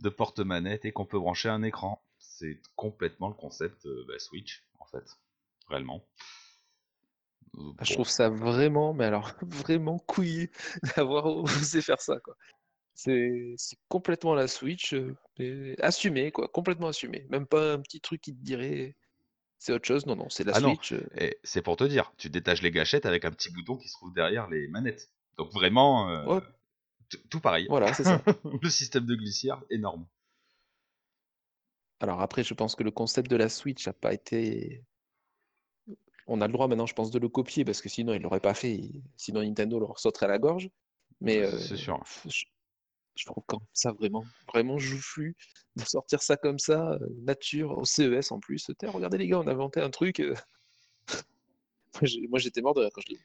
de 0.00 0.08
porte-manette 0.08 0.84
et 0.84 0.92
qu'on 0.92 1.06
peut 1.06 1.18
brancher 1.18 1.48
un 1.48 1.62
écran. 1.62 2.02
C'est 2.28 2.60
complètement 2.74 3.28
le 3.28 3.34
concept 3.34 3.86
euh, 3.86 4.04
bah, 4.08 4.18
Switch, 4.18 4.64
en 4.78 4.86
fait, 4.86 5.04
réellement. 5.68 6.06
Euh, 7.56 7.72
Ah, 7.78 7.84
Je 7.84 7.94
trouve 7.94 8.08
ça 8.08 8.28
vraiment, 8.28 8.92
mais 8.92 9.04
alors 9.04 9.32
vraiment 9.42 9.98
couillu 9.98 10.50
d'avoir 10.96 11.26
osé 11.26 11.80
faire 11.82 12.00
ça, 12.00 12.18
quoi. 12.20 12.36
C'est 12.94 13.54
complètement 13.88 14.34
la 14.34 14.48
Switch, 14.48 14.94
euh, 14.94 15.14
mais 15.38 15.80
assumé, 15.82 16.32
quoi, 16.32 16.48
complètement 16.48 16.88
assumé. 16.88 17.26
Même 17.30 17.46
pas 17.46 17.74
un 17.74 17.80
petit 17.80 18.00
truc 18.00 18.22
qui 18.22 18.34
te 18.34 18.42
dirait 18.42 18.96
c'est 19.58 19.72
autre 19.72 19.86
chose. 19.86 20.06
Non, 20.06 20.16
non, 20.16 20.28
c'est 20.28 20.44
la 20.44 20.52
Ah 20.54 20.60
Switch. 20.60 20.94
et 21.16 21.38
c'est 21.42 21.62
pour 21.62 21.76
te 21.76 21.84
dire, 21.84 22.12
tu 22.18 22.30
détaches 22.30 22.62
les 22.62 22.70
gâchettes 22.70 23.06
avec 23.06 23.24
un 23.24 23.30
petit 23.30 23.50
bouton 23.50 23.76
qui 23.76 23.88
se 23.88 23.94
trouve 23.94 24.12
derrière 24.12 24.48
les 24.48 24.68
manettes. 24.68 25.10
Donc 25.38 25.52
vraiment, 25.52 26.10
euh, 26.10 26.24
ouais, 26.26 26.40
tout 27.30 27.40
pareil. 27.40 27.66
voilà, 27.68 27.92
c'est 27.94 28.04
ça. 28.04 28.22
le 28.62 28.70
système 28.70 29.06
de 29.06 29.14
glissière, 29.14 29.62
énorme. 29.70 30.06
Alors 32.00 32.20
après, 32.20 32.44
je 32.44 32.54
pense 32.54 32.74
que 32.74 32.82
le 32.82 32.90
concept 32.90 33.30
de 33.30 33.36
la 33.36 33.48
Switch 33.48 33.86
n'a 33.86 33.92
pas 33.92 34.12
été. 34.12 34.84
On 36.26 36.40
a 36.40 36.46
le 36.46 36.52
droit 36.52 36.66
maintenant, 36.68 36.86
je 36.86 36.94
pense, 36.94 37.10
de 37.10 37.18
le 37.18 37.28
copier 37.28 37.64
parce 37.64 37.80
que 37.80 37.88
sinon, 37.88 38.12
il 38.12 38.22
l'aurait 38.22 38.40
pas 38.40 38.54
fait. 38.54 38.80
Sinon, 39.16 39.42
Nintendo 39.42 39.78
leur 39.78 39.98
sauterait 39.98 40.26
à 40.26 40.28
la 40.30 40.38
gorge. 40.38 40.68
Mais 41.20 41.38
euh, 41.38 41.56
c'est 41.58 41.76
sûr. 41.76 42.02
je, 42.28 42.44
je 43.14 43.24
trouve 43.24 43.42
quand 43.46 43.62
ça 43.72 43.92
vraiment, 43.92 44.24
vraiment 44.52 44.76
joufflu 44.78 45.36
de 45.76 45.84
sortir 45.84 46.22
ça 46.22 46.36
comme 46.36 46.58
ça, 46.58 46.92
euh, 46.92 46.98
nature, 47.22 47.78
au 47.78 47.84
CES 47.84 48.32
en 48.32 48.40
plus. 48.40 48.70
Regardez 48.82 49.18
les 49.18 49.28
gars, 49.28 49.38
on 49.40 49.46
a 49.46 49.52
inventé 49.52 49.80
un 49.80 49.90
truc. 49.90 50.20
euh. 50.20 50.34
Moi, 52.28 52.38
j'étais 52.38 52.60
mort 52.60 52.74
de 52.74 52.80
rire 52.80 52.90
quand 52.92 53.02
je 53.06 53.14
l'ai. 53.14 53.20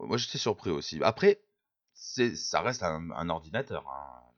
Moi, 0.00 0.16
j'étais 0.16 0.38
surpris 0.38 0.70
aussi. 0.70 1.00
Après, 1.02 1.40
ça 1.94 2.60
reste 2.60 2.82
un, 2.82 3.10
un 3.12 3.28
ordinateur. 3.30 3.88
hein. 3.88 4.31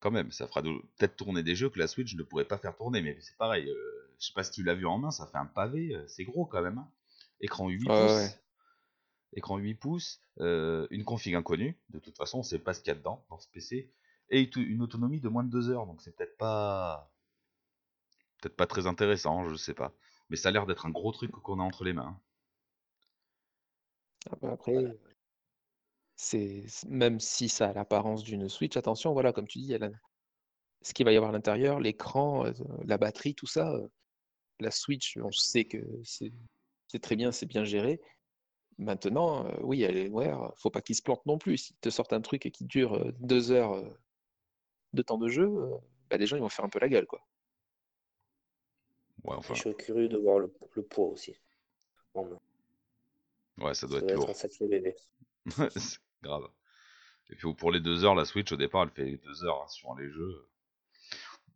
Quand 0.00 0.10
même, 0.10 0.32
ça 0.32 0.46
fera 0.48 0.62
peut-être 0.62 1.16
tourner 1.16 1.42
des 1.42 1.54
jeux 1.54 1.68
que 1.70 1.78
la 1.78 1.86
Switch 1.86 2.14
ne 2.16 2.22
pourrait 2.22 2.46
pas 2.46 2.58
faire 2.58 2.76
tourner, 2.76 3.02
mais 3.02 3.16
c'est 3.20 3.36
pareil. 3.36 3.68
euh, 3.68 4.10
je 4.18 4.26
sais 4.26 4.32
pas 4.32 4.44
si 4.44 4.50
tu 4.50 4.62
l'as 4.62 4.74
vu 4.74 4.86
en 4.86 4.98
main, 4.98 5.10
ça 5.10 5.26
fait 5.26 5.38
un 5.38 5.46
pavé, 5.46 5.94
euh, 5.94 6.06
c'est 6.08 6.24
gros 6.24 6.46
quand 6.46 6.62
même. 6.62 6.78
hein. 6.78 6.88
Écran 7.40 7.68
8 7.68 7.86
Ouais, 7.88 7.94
pouces. 7.94 8.14
ouais. 8.16 8.40
Écran 9.34 9.58
8 9.58 9.74
pouces, 9.74 10.20
euh, 10.40 10.86
une 10.90 11.04
config 11.04 11.34
inconnue, 11.34 11.78
de 11.90 11.98
toute 11.98 12.16
façon, 12.16 12.38
on 12.40 12.42
sait 12.42 12.58
pas 12.58 12.74
ce 12.74 12.80
qu'il 12.80 12.88
y 12.88 12.92
a 12.92 12.98
dedans, 12.98 13.24
dans 13.30 13.38
ce 13.38 13.48
PC, 13.48 13.92
et 14.30 14.50
une 14.56 14.82
autonomie 14.82 15.20
de 15.20 15.28
moins 15.28 15.44
de 15.44 15.50
2 15.50 15.70
heures, 15.70 15.86
donc 15.86 16.00
c'est 16.02 16.14
peut-être 16.16 16.36
pas 16.36 17.12
peut-être 18.40 18.56
pas 18.56 18.66
très 18.66 18.86
intéressant, 18.86 19.48
je 19.48 19.54
sais 19.56 19.74
pas. 19.74 19.92
Mais 20.30 20.36
ça 20.36 20.48
a 20.48 20.52
l'air 20.52 20.66
d'être 20.66 20.86
un 20.86 20.90
gros 20.90 21.12
truc 21.12 21.30
qu'on 21.30 21.60
a 21.60 21.62
entre 21.62 21.84
les 21.84 21.92
mains. 21.92 22.18
Ah 24.30 24.36
bah 24.40 24.52
Après, 24.52 24.74
c'est 26.22 26.64
même 26.88 27.18
si 27.20 27.48
ça 27.48 27.68
a 27.70 27.72
l'apparence 27.72 28.22
d'une 28.24 28.48
Switch, 28.48 28.76
attention, 28.76 29.12
voilà, 29.14 29.32
comme 29.32 29.48
tu 29.48 29.58
dis, 29.58 29.64
il 29.64 29.70
y 29.70 29.74
a 29.74 29.78
la- 29.78 29.90
ce 30.82 30.94
qu'il 30.94 31.04
va 31.06 31.12
y 31.12 31.16
avoir 31.16 31.30
à 31.30 31.34
l'intérieur, 31.34 31.80
l'écran, 31.80 32.46
euh, 32.46 32.52
la 32.84 32.98
batterie, 32.98 33.34
tout 33.34 33.46
ça. 33.46 33.72
euh, 33.72 33.88
La 34.60 34.70
Switch, 34.70 35.18
on 35.18 35.32
sait 35.32 35.64
que 35.66 35.78
c'est 36.04 37.00
très 37.00 37.16
bien, 37.16 37.32
c'est 37.32 37.46
bien 37.46 37.64
géré. 37.64 38.00
Maintenant, 38.78 39.46
euh, 39.46 39.56
oui, 39.62 39.84
Alienware, 39.84 40.52
faut 40.58 40.70
pas 40.70 40.82
qu'ils 40.82 40.96
se 40.96 41.02
plantent 41.02 41.26
non 41.26 41.38
plus. 41.38 41.58
S'ils 41.58 41.76
te 41.78 41.90
sortent 41.90 42.12
un 42.14 42.20
truc 42.22 42.42
qui 42.52 42.64
dure 42.66 42.94
euh, 42.94 43.12
deux 43.20 43.52
heures 43.52 43.74
euh, 43.74 43.88
de 44.92 45.02
temps 45.02 45.18
de 45.18 45.28
jeu, 45.28 45.46
euh, 45.48 45.76
bah, 46.08 46.16
les 46.16 46.26
gens 46.26 46.36
ils 46.36 46.42
vont 46.42 46.48
faire 46.48 46.64
un 46.64 46.68
peu 46.68 46.78
la 46.78 46.88
gueule, 46.88 47.06
quoi. 47.06 47.20
Ouais, 49.24 49.34
Et 49.34 49.38
enfin, 49.38 49.54
je 49.54 49.60
suis 49.60 49.74
curieux 49.74 50.08
de 50.08 50.16
voir 50.18 50.38
le, 50.38 50.52
le 50.74 50.82
poids 50.82 51.06
aussi. 51.08 51.36
ouais, 53.58 53.74
ça 53.74 53.86
doit 53.86 53.98
Ça 53.98 54.04
être 54.04 54.06
doit 54.06 54.16
être 54.16 54.16
lourd. 54.16 54.30
un 54.30 54.34
sacré 54.34 54.66
bébé. 54.66 54.96
grave. 56.22 56.48
Et 57.30 57.36
puis 57.36 57.52
pour 57.54 57.70
les 57.70 57.80
2 57.80 58.04
heures, 58.04 58.14
la 58.14 58.24
Switch 58.24 58.50
au 58.52 58.56
départ, 58.56 58.82
elle 58.82 58.90
fait 58.90 59.16
2 59.18 59.44
heures 59.44 59.62
hein, 59.62 59.68
sur 59.68 59.94
les 59.94 60.10
jeux. 60.10 60.48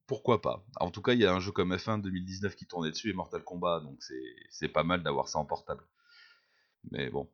Pourquoi 0.06 0.42
pas? 0.42 0.64
En 0.80 0.90
tout 0.90 1.02
cas, 1.02 1.14
il 1.14 1.20
y 1.20 1.26
a 1.26 1.32
un 1.32 1.40
jeu 1.40 1.50
comme 1.50 1.74
F1 1.74 2.00
2019 2.02 2.54
qui 2.56 2.66
tournait 2.66 2.90
dessus 2.90 3.10
et 3.10 3.14
Mortal 3.14 3.42
Kombat, 3.42 3.80
donc 3.80 4.02
c'est 4.02 4.34
c'est 4.50 4.68
pas 4.68 4.84
mal 4.84 5.02
d'avoir 5.02 5.28
ça 5.28 5.38
en 5.38 5.46
portable. 5.46 5.86
Mais 6.90 7.08
bon, 7.08 7.30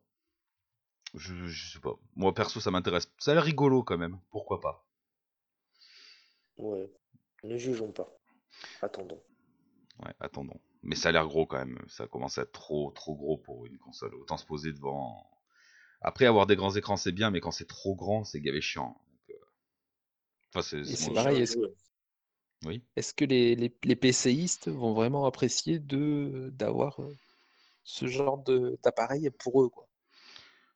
je, 1.13 1.47
je 1.47 1.73
sais 1.73 1.79
pas. 1.79 1.95
Moi 2.15 2.33
perso, 2.33 2.59
ça 2.59 2.71
m'intéresse. 2.71 3.11
Ça 3.19 3.31
a 3.31 3.33
l'air 3.35 3.43
rigolo 3.43 3.83
quand 3.83 3.97
même. 3.97 4.19
Pourquoi 4.31 4.61
pas? 4.61 4.85
Ouais. 6.57 6.89
Ne 7.43 7.57
jugeons 7.57 7.91
pas. 7.91 8.07
Attendons. 8.81 9.21
Ouais, 9.99 10.13
attendons. 10.19 10.59
Mais 10.83 10.95
ça 10.95 11.09
a 11.09 11.11
l'air 11.11 11.27
gros 11.27 11.45
quand 11.45 11.57
même. 11.57 11.77
Ça 11.87 12.07
commence 12.07 12.37
à 12.37 12.43
être 12.43 12.51
trop, 12.51 12.91
trop 12.91 13.15
gros 13.15 13.37
pour 13.37 13.65
une 13.65 13.77
console. 13.77 14.15
Autant 14.15 14.37
se 14.37 14.45
poser 14.45 14.71
devant. 14.71 15.29
Après, 16.01 16.25
avoir 16.25 16.45
des 16.47 16.55
grands 16.55 16.75
écrans, 16.75 16.97
c'est 16.97 17.11
bien, 17.11 17.31
mais 17.31 17.39
quand 17.41 17.51
c'est 17.51 17.67
trop 17.67 17.95
grand, 17.95 18.23
c'est 18.23 18.41
gavé 18.41 18.61
chiant. 18.61 18.97
Donc, 19.29 19.35
euh, 19.37 19.45
Enfin, 20.53 20.61
c'est 20.61 20.85
c'est 20.85 21.11
pareil, 21.11 21.39
est-ce 21.41 21.57
joué. 21.57 21.67
Oui. 22.65 22.83
est-ce 22.95 23.13
que 23.13 23.25
les, 23.25 23.53
les, 23.57 23.75
les 23.83 23.95
PCistes 23.97 24.69
vont 24.69 24.93
vraiment 24.93 25.25
apprécier 25.25 25.77
de 25.79 26.51
d'avoir 26.53 27.01
euh, 27.01 27.13
ce 27.83 28.07
genre 28.07 28.37
de 28.43 28.79
d'appareil 28.83 29.29
pour 29.31 29.63
eux, 29.63 29.69
quoi? 29.69 29.89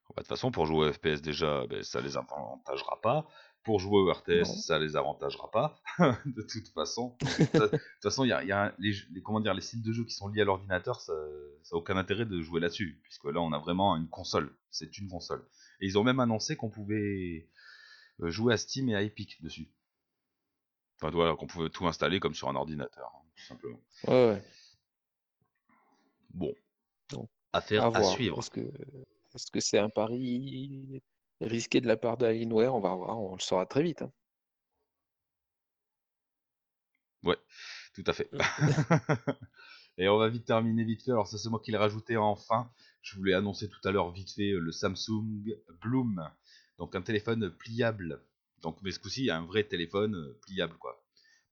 Bah, 0.09 0.13
De 0.17 0.21
toute 0.21 0.27
façon, 0.29 0.51
pour 0.51 0.65
jouer 0.65 0.87
au 0.89 0.93
FPS 0.93 1.21
déjà, 1.21 1.65
ben, 1.67 1.83
ça 1.83 2.01
les 2.01 2.17
avantagera 2.17 2.99
pas. 3.01 3.27
Pour 3.65 3.79
jouer 3.79 3.97
au 3.99 4.11
RTS, 4.13 4.41
Non. 4.41 4.45
ça 4.45 4.79
les 4.79 4.95
avantagera 4.95 5.49
pas. 5.51 5.81
de 6.25 6.41
toute 6.43 6.67
façon. 6.69 7.17
De 7.19 7.67
toute 7.67 7.79
façon, 8.03 8.23
il 8.23 8.29
y 8.29 8.31
a, 8.31 8.43
il 8.43 8.47
y 8.47 8.51
a 8.51 8.73
les, 8.77 8.93
les- 9.11 9.21
comment 9.23 9.39
dire, 9.41 9.53
les 9.55 9.61
sites 9.61 9.81
de 9.83 9.91
jeux 9.91 10.05
qui 10.05 10.13
sont 10.13 10.27
liés 10.29 10.41
à 10.41 10.45
l'ordinateur, 10.45 11.01
ça 11.01 11.13
n'a 11.13 11.77
aucun 11.77 11.97
intérêt 11.97 12.25
de 12.25 12.41
jouer 12.41 12.59
là-dessus. 12.61 12.99
Puisque 13.03 13.25
là, 13.25 13.41
on 13.41 13.51
a 13.53 13.57
vraiment 13.59 13.97
une 13.97 14.07
console. 14.07 14.55
C'est 14.69 14.97
une 14.99 15.09
console. 15.09 15.43
Et 15.81 15.87
ils 15.87 15.97
ont 15.97 16.03
même 16.03 16.19
annoncé 16.19 16.55
qu'on 16.55 16.69
pouvait 16.69 17.49
euh, 18.21 18.29
jouer 18.29 18.53
à 18.53 18.57
Steam 18.57 18.87
et 18.89 18.95
à 18.95 19.01
Epic 19.01 19.41
dessus. 19.41 19.67
Enfin, 21.01 21.09
voilà, 21.11 21.35
qu'on 21.35 21.47
pouvait 21.47 21.69
tout 21.69 21.87
installer 21.87 22.19
comme 22.19 22.35
sur 22.35 22.47
un 22.47 22.55
ordinateur, 22.55 23.11
hein, 23.15 23.25
tout 23.35 23.43
simplement. 23.45 23.81
Ouais, 24.07 24.27
ouais. 24.29 24.43
Bon. 26.33 26.53
Donc, 27.09 27.29
Affaire 27.51 27.83
À 27.83 27.87
à, 27.87 27.89
voir. 27.89 28.11
suivre. 28.11 28.39
Est-ce 28.39 28.49
que 28.51 28.61
est-ce 29.33 29.49
que 29.51 29.59
c'est 29.59 29.79
un 29.79 29.89
pari 29.89 31.01
risqué 31.41 31.81
de 31.81 31.87
la 31.87 31.97
part 31.97 32.17
d'Alienware? 32.17 32.75
On 32.75 32.81
va 32.81 32.93
voir, 32.95 33.19
on 33.21 33.35
le 33.35 33.41
saura 33.41 33.65
très 33.65 33.83
vite. 33.83 34.01
hein. 34.01 34.11
Ouais, 37.23 37.37
tout 37.95 38.03
à 38.07 38.13
fait. 38.13 38.29
Et 39.97 40.09
on 40.09 40.17
va 40.17 40.29
vite 40.29 40.45
terminer 40.45 40.83
vite 40.83 41.03
fait. 41.03 41.11
Alors 41.11 41.27
ça 41.27 41.37
c'est 41.37 41.49
moi 41.49 41.61
qui 41.63 41.71
l'ai 41.71 41.77
rajouté 41.77 42.17
enfin. 42.17 42.71
Je 43.01 43.15
voulais 43.17 43.33
annoncer 43.33 43.69
tout 43.69 43.79
à 43.87 43.91
l'heure 43.91 44.11
vite 44.11 44.31
fait 44.31 44.51
euh, 44.51 44.59
le 44.59 44.71
Samsung 44.71 45.55
Bloom. 45.81 46.29
Donc 46.77 46.95
un 46.95 47.01
téléphone 47.01 47.49
pliable. 47.51 48.21
Donc 48.61 48.77
mais 48.83 48.91
ce 48.91 48.99
coup-ci 48.99 49.29
un 49.31 49.45
vrai 49.45 49.63
téléphone 49.63 50.15
euh, 50.15 50.39
pliable 50.45 50.75
quoi. 50.79 51.03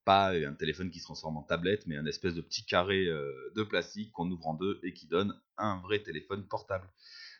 pas 0.05 0.31
un 0.33 0.53
téléphone 0.55 0.91
qui 0.91 0.99
se 0.99 1.05
transforme 1.05 1.37
en 1.37 1.43
tablette, 1.43 1.87
mais 1.87 1.97
un 1.97 2.05
espèce 2.07 2.35
de 2.35 2.41
petit 2.41 2.65
carré 2.65 3.05
de 3.07 3.63
plastique 3.63 4.11
qu'on 4.13 4.29
ouvre 4.31 4.47
en 4.47 4.55
deux 4.55 4.79
et 4.83 4.93
qui 4.93 5.07
donne 5.07 5.39
un 5.57 5.79
vrai 5.81 5.99
téléphone 6.03 6.47
portable. 6.47 6.89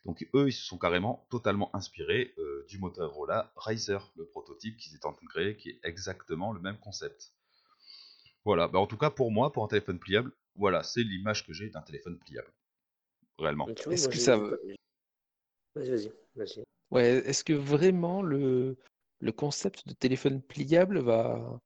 Donc 0.05 0.27
eux, 0.33 0.50
ils 0.50 0.53
se 0.53 0.63
sont 0.63 0.77
carrément 0.77 1.25
totalement 1.29 1.74
inspirés 1.75 2.36
du 2.67 2.77
Motorola 2.77 3.53
Razer, 3.55 4.12
le 4.17 4.25
prototype 4.25 4.77
qu'ils 4.77 4.95
étaient 4.95 5.05
en 5.05 5.13
train 5.13 5.25
de 5.25 5.29
créer, 5.29 5.55
qui 5.55 5.69
est 5.69 5.79
exactement 5.83 6.51
le 6.51 6.60
même 6.60 6.77
concept. 6.77 7.33
Voilà, 8.43 8.67
bah 8.67 8.79
en 8.79 8.88
tout 8.88 8.98
cas 8.98 9.10
pour 9.10 9.31
moi, 9.31 9.51
pour 9.53 9.63
un 9.63 9.67
téléphone 9.67 10.00
pliable, 10.00 10.33
voilà, 10.55 10.83
c'est 10.83 11.03
l'image 11.03 11.45
que 11.45 11.53
j'ai 11.53 11.69
d'un 11.69 11.81
téléphone 11.81 12.19
pliable. 12.19 12.51
Réellement. 13.38 13.67
Est-ce 13.89 14.10
que 14.10 14.17
ça 14.17 14.38
Vas-y, 15.75 15.89
vas-y, 15.89 16.12
vas-y. 16.36 16.63
Ouais, 16.91 17.07
est-ce 17.25 17.43
que 17.43 17.53
vraiment 17.53 18.22
le, 18.22 18.77
le 19.19 19.31
concept 19.31 19.88
de 19.88 19.93
téléphone 19.93 20.41
pliable 20.41 21.00
va, 21.00 21.60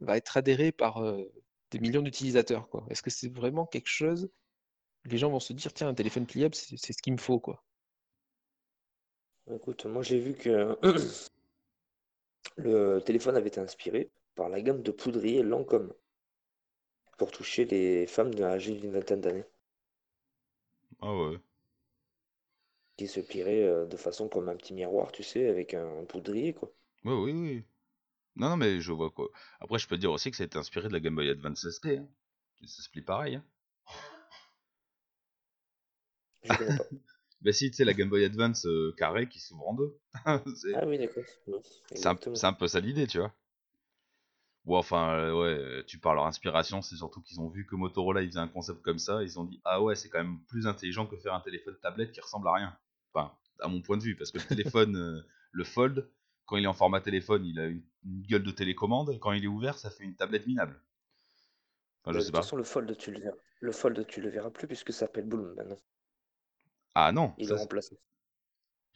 va 0.00 0.16
être 0.16 0.36
adhéré 0.36 0.72
par 0.72 1.04
euh, 1.04 1.30
des 1.70 1.80
millions 1.80 2.00
d'utilisateurs, 2.00 2.68
quoi? 2.70 2.86
Est-ce 2.88 3.02
que 3.02 3.10
c'est 3.10 3.28
vraiment 3.28 3.66
quelque 3.66 3.88
chose 3.88 4.30
les 5.04 5.18
gens 5.18 5.30
vont 5.30 5.40
se 5.40 5.52
dire, 5.52 5.72
tiens, 5.72 5.88
un 5.88 5.94
téléphone 5.94 6.26
pliable, 6.26 6.54
c'est 6.54 6.92
ce 6.92 7.02
qu'il 7.02 7.12
me 7.12 7.18
faut, 7.18 7.38
quoi. 7.38 7.62
Écoute, 9.50 9.84
moi 9.84 10.02
j'ai 10.02 10.18
vu 10.18 10.34
que 10.34 10.78
le 12.56 13.00
téléphone 13.00 13.36
avait 13.36 13.48
été 13.48 13.60
inspiré 13.60 14.10
par 14.34 14.48
la 14.48 14.62
gamme 14.62 14.82
de 14.82 14.90
poudrier 14.90 15.42
Lancôme 15.42 15.92
pour 17.18 17.30
toucher 17.30 17.66
les 17.66 18.06
femmes 18.06 18.32
âgées 18.40 18.74
d'une 18.74 18.92
vingtaine 18.92 19.20
d'années. 19.20 19.44
Ah 21.00 21.14
ouais. 21.14 21.38
Qui 22.96 23.06
se 23.06 23.20
plieraient 23.20 23.64
euh, 23.64 23.86
de 23.86 23.96
façon 23.96 24.28
comme 24.28 24.48
un 24.48 24.56
petit 24.56 24.72
miroir, 24.72 25.12
tu 25.12 25.22
sais, 25.22 25.48
avec 25.48 25.74
un 25.74 26.04
poudrier, 26.04 26.54
quoi. 26.54 26.72
Ouais, 27.04 27.12
oui, 27.12 27.32
oui. 27.32 27.64
Non, 28.36 28.48
non, 28.50 28.56
mais 28.56 28.80
je 28.80 28.92
vois 28.92 29.10
quoi. 29.10 29.28
Après, 29.60 29.78
je 29.78 29.86
peux 29.86 29.98
dire 29.98 30.10
aussi 30.10 30.30
que 30.30 30.36
ça 30.36 30.42
a 30.42 30.46
été 30.46 30.58
inspiré 30.58 30.88
de 30.88 30.92
la 30.92 31.00
Game 31.00 31.14
Boy 31.14 31.28
Advance 31.28 31.68
SP. 31.68 31.98
Hein. 31.98 32.08
Ça 32.66 32.82
se 32.82 32.88
plie 32.88 33.02
pareil. 33.02 33.36
Hein. 33.36 33.44
Je 36.44 36.56
connais 36.56 36.76
pas. 36.76 36.84
Bah 37.42 37.52
si, 37.52 37.70
tu 37.70 37.76
sais, 37.76 37.84
la 37.84 37.92
Game 37.92 38.08
Boy 38.08 38.24
Advance 38.24 38.64
euh, 38.64 38.94
carré 38.96 39.28
qui 39.28 39.38
s'ouvre 39.38 39.68
en 39.68 39.74
deux. 39.74 39.98
Ah 40.24 40.40
oui, 40.86 40.96
d'accord. 40.96 41.24
c'est 41.94 42.06
un, 42.06 42.52
peu 42.54 42.66
ça 42.66 42.80
l'idée, 42.80 43.06
tu 43.06 43.18
vois. 43.18 43.34
Ou 44.64 44.76
enfin, 44.76 45.12
euh, 45.12 45.32
ouais, 45.38 45.84
tu 45.84 45.98
parles 45.98 46.16
leur 46.16 46.24
inspiration, 46.24 46.80
c'est 46.80 46.96
surtout 46.96 47.20
qu'ils 47.20 47.40
ont 47.40 47.50
vu 47.50 47.66
que 47.66 47.74
Motorola 47.74 48.22
ils 48.22 48.28
faisaient 48.28 48.38
un 48.38 48.48
concept 48.48 48.80
comme 48.80 48.98
ça, 48.98 49.22
ils 49.22 49.38
ont 49.38 49.44
dit 49.44 49.60
ah 49.64 49.82
ouais, 49.82 49.94
c'est 49.94 50.08
quand 50.08 50.18
même 50.18 50.38
plus 50.48 50.66
intelligent 50.66 51.06
que 51.06 51.18
faire 51.18 51.34
un 51.34 51.40
téléphone 51.40 51.76
tablette 51.82 52.12
qui 52.12 52.20
ressemble 52.22 52.48
à 52.48 52.54
rien. 52.54 52.76
Enfin, 53.12 53.30
à 53.60 53.68
mon 53.68 53.82
point 53.82 53.98
de 53.98 54.02
vue, 54.02 54.16
parce 54.16 54.30
que 54.30 54.38
le 54.38 54.44
téléphone, 54.44 54.96
euh, 54.96 55.20
le 55.52 55.64
Fold, 55.64 56.08
quand 56.46 56.56
il 56.56 56.64
est 56.64 56.68
en 56.68 56.72
format 56.74 57.02
téléphone, 57.02 57.44
il 57.44 57.60
a 57.60 57.66
une, 57.66 57.82
gueule 58.04 58.42
de 58.42 58.50
télécommande, 58.50 59.10
et 59.10 59.18
quand 59.18 59.32
il 59.32 59.44
est 59.44 59.48
ouvert, 59.48 59.78
ça 59.78 59.90
fait 59.90 60.04
une 60.04 60.14
tablette 60.14 60.46
minable. 60.46 60.80
Enfin, 62.02 62.12
je 62.12 62.20
sais 62.20 62.26
de 62.26 62.30
toute 62.30 62.36
façon, 62.36 62.56
le 62.56 62.64
Fold, 62.64 62.96
tu 62.96 63.12
le 63.12 63.20
verras. 63.20 63.36
Le 63.60 63.72
Fold, 63.72 64.06
tu 64.06 64.20
le 64.20 64.28
verras 64.30 64.50
plus 64.50 64.66
puisque 64.66 64.92
ça 64.92 65.00
s'appelle 65.00 65.24
Bloom 65.24 65.54
maintenant. 65.54 65.78
Ah 66.94 67.12
non 67.12 67.34
Il 67.38 67.50
est 67.50 67.54
remplacé. 67.54 67.98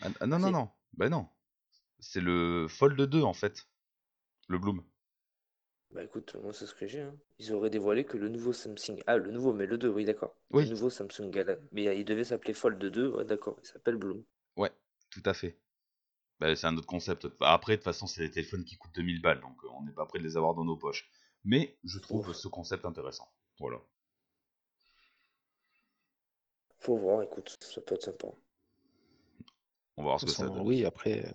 Ah, 0.01 0.09
ah, 0.21 0.27
non, 0.27 0.39
non, 0.39 0.51
non. 0.51 0.71
Ben 0.97 1.09
non. 1.09 1.29
C'est 1.99 2.21
le 2.21 2.67
Fold 2.69 3.01
2 3.01 3.23
en 3.23 3.33
fait. 3.33 3.69
Le 4.49 4.59
Bloom. 4.59 4.85
Bah 5.91 6.05
écoute, 6.05 6.37
moi 6.43 6.53
c'est 6.53 6.67
ce 6.67 6.75
que 6.75 6.87
j'ai. 6.87 7.01
Hein. 7.01 7.17
Ils 7.39 7.53
auraient 7.53 7.71
dévoilé 7.71 8.05
que 8.05 8.17
le 8.17 8.29
nouveau 8.29 8.53
Samsung. 8.53 9.03
Ah, 9.07 9.17
le 9.17 9.31
nouveau, 9.31 9.53
mais 9.53 9.67
le 9.67 9.79
2, 9.79 9.89
oui, 9.89 10.05
d'accord. 10.05 10.37
Oui. 10.51 10.65
Le 10.65 10.71
nouveau 10.71 10.91
Samsung 10.91 11.31
Galaxy. 11.31 11.67
Mais 11.73 11.99
il 11.99 12.05
devait 12.05 12.25
s'appeler 12.25 12.55
Fold 12.55 12.79
2, 12.79 13.09
ouais, 13.09 13.25
d'accord. 13.25 13.57
Il 13.63 13.67
s'appelle 13.67 13.97
Bloom. 13.97 14.23
Ouais, 14.57 14.71
tout 15.11 15.23
à 15.25 15.35
fait. 15.35 15.59
Bah, 16.41 16.55
c'est 16.55 16.67
un 16.67 16.77
autre 16.77 16.87
concept. 16.87 17.27
Après, 17.41 17.73
de 17.73 17.77
toute 17.77 17.85
façon, 17.85 18.07
c'est 18.07 18.23
des 18.23 18.31
téléphones 18.31 18.65
qui 18.65 18.77
coûtent 18.77 18.95
2000 18.95 19.21
balles, 19.21 19.41
donc 19.41 19.57
euh, 19.65 19.69
on 19.79 19.83
n'est 19.83 19.93
pas 19.93 20.07
prêt 20.07 20.19
de 20.19 20.25
les 20.25 20.37
avoir 20.37 20.55
dans 20.55 20.65
nos 20.65 20.77
poches. 20.77 21.11
Mais 21.45 21.79
je 21.85 21.99
trouve 21.99 22.33
ce 22.33 22.49
concept 22.49 22.85
intéressant. 22.85 23.33
Voilà. 23.59 23.79
Faut 26.81 26.97
voir, 26.97 27.23
écoute, 27.23 27.57
ça 27.61 27.81
peut 27.81 27.95
être 27.95 28.05
sympa. 28.05 28.29
On 29.97 30.03
va 30.03 30.11
voir 30.11 30.21
ce 30.21 30.27
que 30.27 30.31
ça 30.31 30.47
donne. 30.47 30.61
Oui, 30.61 30.85
après, 30.85 31.27
euh, 31.27 31.33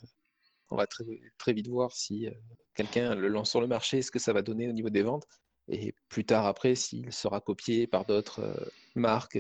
on 0.70 0.78
va 0.78 0.88
très, 0.88 1.04
très 1.38 1.54
vite 1.54 1.68
voir 1.68 1.92
si 1.92 2.28
euh, 2.28 2.32
quelqu'un 2.74 3.14
le 3.16 3.28
lance 3.28 3.50
sur 3.50 3.60
le 3.60 3.68
marché, 3.68 4.02
ce 4.02 4.10
que 4.10 4.20
ça 4.20 4.32
va 4.32 4.42
donner 4.42 4.70
au 4.70 4.72
niveau 4.72 4.90
des 4.90 5.04
ventes. 5.04 5.28
Et 5.68 5.94
plus 6.08 6.26
tard, 6.26 6.46
après, 6.46 6.76
s'il 6.76 7.12
sera 7.12 7.42
copié 7.42 7.88
par 7.88 8.06
d'autres 8.06 8.40
euh, 8.40 8.66
marques 8.96 9.40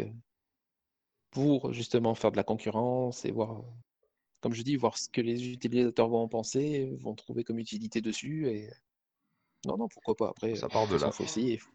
pour 1.31 1.73
justement 1.73 2.15
faire 2.15 2.31
de 2.31 2.37
la 2.37 2.43
concurrence 2.43 3.25
et 3.25 3.31
voir, 3.31 3.63
comme 4.41 4.53
je 4.53 4.61
dis, 4.61 4.75
voir 4.75 4.97
ce 4.97 5.09
que 5.09 5.21
les 5.21 5.51
utilisateurs 5.51 6.09
vont 6.09 6.19
en 6.19 6.27
penser, 6.27 6.95
vont 7.01 7.15
trouver 7.15 7.43
comme 7.43 7.59
utilité 7.59 8.01
dessus. 8.01 8.47
Et 8.49 8.69
non, 9.65 9.77
non, 9.77 9.87
pourquoi 9.87 10.15
pas. 10.15 10.29
Après, 10.29 10.55
ça 10.55 10.67
part 10.67 10.87
de 10.87 10.97
là. 10.97 11.07
Il 11.07 11.13
faut 11.13 11.23
essayer. 11.23 11.53
Il 11.53 11.59
faut, 11.59 11.71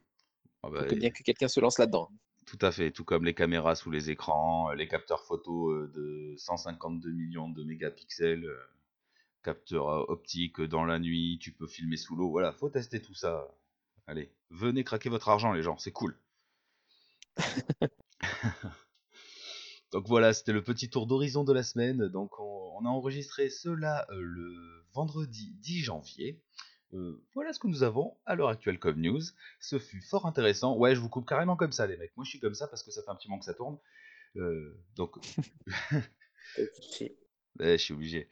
ah 0.62 0.70
bah, 0.70 0.84
bien 0.84 1.10
que 1.10 1.22
quelqu'un 1.22 1.48
se 1.48 1.60
lance 1.60 1.78
là-dedans. 1.78 2.10
Tout 2.50 2.58
à 2.62 2.72
fait, 2.72 2.90
tout 2.90 3.04
comme 3.04 3.24
les 3.26 3.34
caméras 3.34 3.74
sous 3.74 3.90
les 3.90 4.08
écrans, 4.08 4.72
les 4.72 4.88
capteurs 4.88 5.24
photo 5.24 5.86
de 5.86 6.34
152 6.38 7.10
millions 7.10 7.50
de 7.50 7.62
mégapixels, 7.62 8.48
capteurs 9.42 10.08
optiques 10.08 10.62
dans 10.62 10.86
la 10.86 10.98
nuit, 10.98 11.38
tu 11.42 11.52
peux 11.52 11.66
filmer 11.66 11.98
sous 11.98 12.16
l'eau, 12.16 12.30
voilà, 12.30 12.52
faut 12.52 12.70
tester 12.70 13.02
tout 13.02 13.14
ça. 13.14 13.48
Allez, 14.06 14.32
venez 14.50 14.82
craquer 14.82 15.10
votre 15.10 15.28
argent 15.28 15.52
les 15.52 15.62
gens, 15.62 15.76
c'est 15.76 15.92
cool. 15.92 16.18
Donc 19.92 20.06
voilà, 20.06 20.32
c'était 20.32 20.52
le 20.52 20.62
petit 20.62 20.90
tour 20.90 21.06
d'horizon 21.06 21.44
de 21.44 21.52
la 21.52 21.62
semaine. 21.62 22.08
Donc 22.08 22.38
on, 22.40 22.84
a 22.84 22.88
enregistré 22.88 23.50
cela 23.50 24.06
le 24.10 24.84
vendredi 24.92 25.54
10 25.60 25.80
janvier. 25.80 26.42
Euh, 26.94 27.22
voilà 27.34 27.52
ce 27.52 27.58
que 27.58 27.66
nous 27.66 27.82
avons 27.82 28.16
à 28.24 28.34
l'heure 28.34 28.48
actuelle 28.48 28.78
comme 28.78 29.00
news. 29.00 29.20
Ce 29.60 29.78
fut 29.78 30.00
fort 30.00 30.26
intéressant. 30.26 30.76
Ouais, 30.76 30.94
je 30.94 31.00
vous 31.00 31.08
coupe 31.08 31.28
carrément 31.28 31.56
comme 31.56 31.72
ça, 31.72 31.86
les 31.86 31.96
mecs. 31.96 32.16
Moi, 32.16 32.24
je 32.24 32.30
suis 32.30 32.40
comme 32.40 32.54
ça 32.54 32.66
parce 32.66 32.82
que 32.82 32.90
ça 32.90 33.02
fait 33.02 33.10
un 33.10 33.14
petit 33.14 33.28
moment 33.28 33.40
que 33.40 33.44
ça 33.44 33.54
tourne. 33.54 33.78
Euh, 34.36 34.78
donc. 34.96 35.16
je 36.56 37.76
suis 37.76 37.94
obligé. 37.94 38.28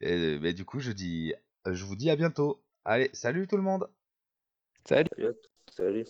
mais 0.00 0.52
du 0.52 0.64
coup, 0.64 0.80
je 0.80 0.92
dis, 0.92 1.34
je 1.66 1.84
vous 1.84 1.96
dis 1.96 2.10
à 2.10 2.16
bientôt. 2.16 2.62
Allez, 2.84 3.10
salut 3.12 3.46
tout 3.46 3.56
le 3.56 3.62
monde. 3.62 3.88
Salut. 4.84 5.08
Salut. 5.70 6.06